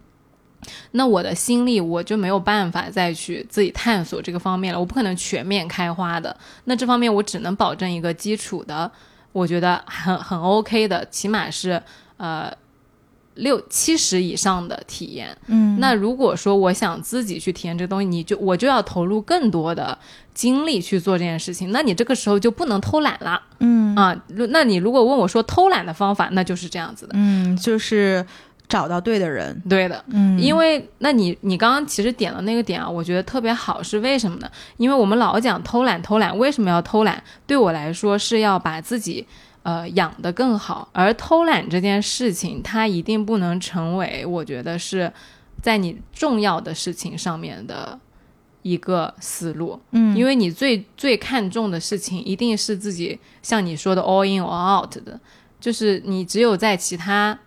[0.92, 6.36] 那我的心力我就没有办法再去自己探索这个方面了，我不可能全面开花的。
[6.64, 8.90] 那这方面我只能保证一个基础的，
[9.36, 11.82] 我觉得很很 OK 的，起码是
[12.16, 12.50] 呃
[13.34, 15.36] 六七十以上的体验。
[15.48, 19.98] 嗯，那如果说我想自己去体验这个东西，你就我就要投入更多的
[20.32, 21.70] 精力去做这件事情。
[21.70, 24.16] 那你这个时候就不能偷懒了嗯啊。
[24.28, 27.12] 那你如果问我说偷懒的方法，那就是这样子的。
[27.14, 28.24] 嗯，就是
[28.68, 29.60] 找到对的人。
[29.68, 34.50] 对的，嗯，因为那你你刚刚其实点的那个点啊，我觉得特别好，是为什么呢？
[34.76, 37.22] 因为我们老讲偷懒偷懒，为什么要偷懒？
[37.46, 39.26] 对我来说是要把自己
[39.62, 45.12] 呃养得更好，而偷懒这件事情，它一定不能成为我觉得是
[45.62, 47.98] 在你重要的事情上面的
[48.62, 55.18] 一个思路，嗯，因为你最最看重的事情一定是自己像你说的 all in all out 的，
[55.60, 57.38] 就是你只有在其他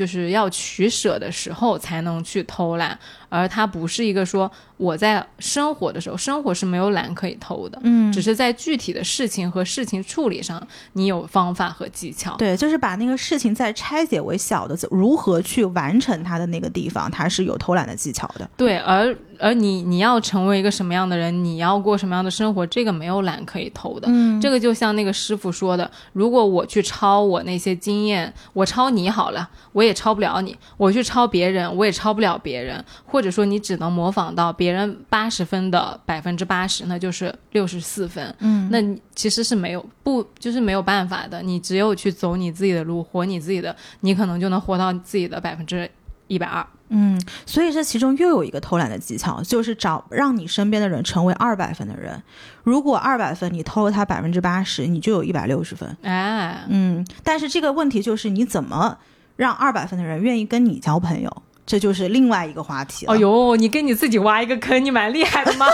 [0.00, 2.98] 就是要取舍的时候才能去偷懒，
[3.30, 10.62] 而它不是一个说我在生活的时候，生活是没有懒可以偷的，嗯，只是在具体的事情和事情处理上，
[10.92, 12.36] 你有方法和技巧。
[12.36, 18.50] 对，就是把那个事情再拆解为小的，如何去完成它的那个地方，它是有偷懒的技巧的。
[18.56, 24.08] 对，而而你你要成为一个什么样的人，你要过什么样的生活，这个没有懒可以偷的。
[24.10, 32.84] 嗯，这个就像那个师傅说的，如果我去抄我那些经验，我抄你好了，我也抄不了你；我去抄别人，我也抄不了别人。
[33.04, 38.34] 或者说你只能模仿到别人八十分的百分之八十，那就是六十四分。
[38.38, 45.90] 嗯，那你其实是没有不就是没有办法的，你只有去走你自己的路，活你自己的，你可能就能活到自己的百分之
[46.26, 46.66] 一百二。
[46.92, 52.20] 嗯，所以这其中又有一个偷懒的技巧，就是找让你身边的人成为二百分的人。
[52.64, 55.96] 如果二百分你偷了他百分之八十，你就有一百六十分。
[56.02, 58.98] 哎，嗯，但是这个问题就是你怎么
[59.36, 63.12] 让二百分的人愿意跟你交朋友，这就是另外一个话题了。
[63.12, 65.66] 哦呦，你给你自己挖一个坑，你蛮厉害的吗？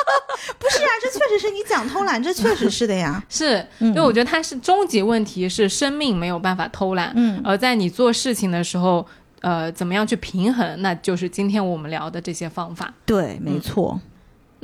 [0.58, 3.22] 不是啊，这确实是你讲偷懒，这确实是的呀。
[3.28, 7.12] 是，因为我觉得它是终极问题，是生命没有办法偷懒。
[7.16, 9.06] 嗯，而在你做事情的时候。
[9.42, 10.80] 呃，怎么样去平衡？
[10.82, 12.94] 那就是今天我们聊的这些方法。
[13.04, 14.00] 对，没错。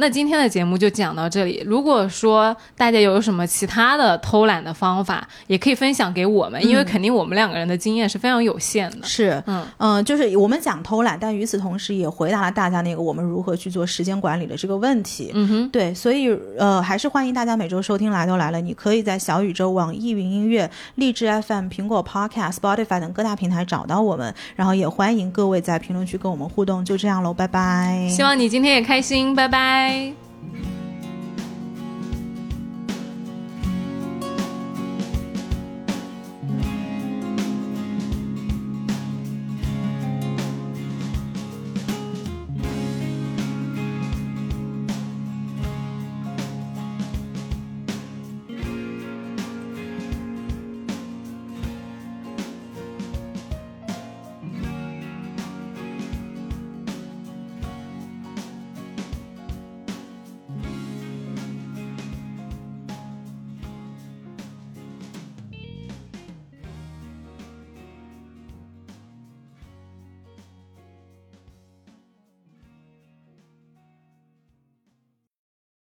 [0.01, 1.61] 那今天的节目就讲到这里。
[1.66, 9.07] 如果说大家有什么其他的偷懒的方法，也可以分享给我们，因为肯定我们两个人的经验是非常有限的。
[9.07, 15.32] 是，嗯嗯，就是我们讲偷懒，但与此同时也回答了大家那个我们如何去做时间管理的这个问题。
[15.34, 18.61] 嗯哼，对，所以呃，还是欢迎大家每周收听来都来了。
[18.61, 24.32] 你可以在小宇宙、网易云音乐、荔枝 FM、苹果 Podcast、Spotify 等各大平台找到我们。
[24.55, 26.84] 然后也欢迎各位在评论区跟我们互动。
[26.84, 28.09] 就这样喽，拜拜。
[28.09, 29.88] 希望你今天也开心，拜拜。
[29.89, 30.14] Bye.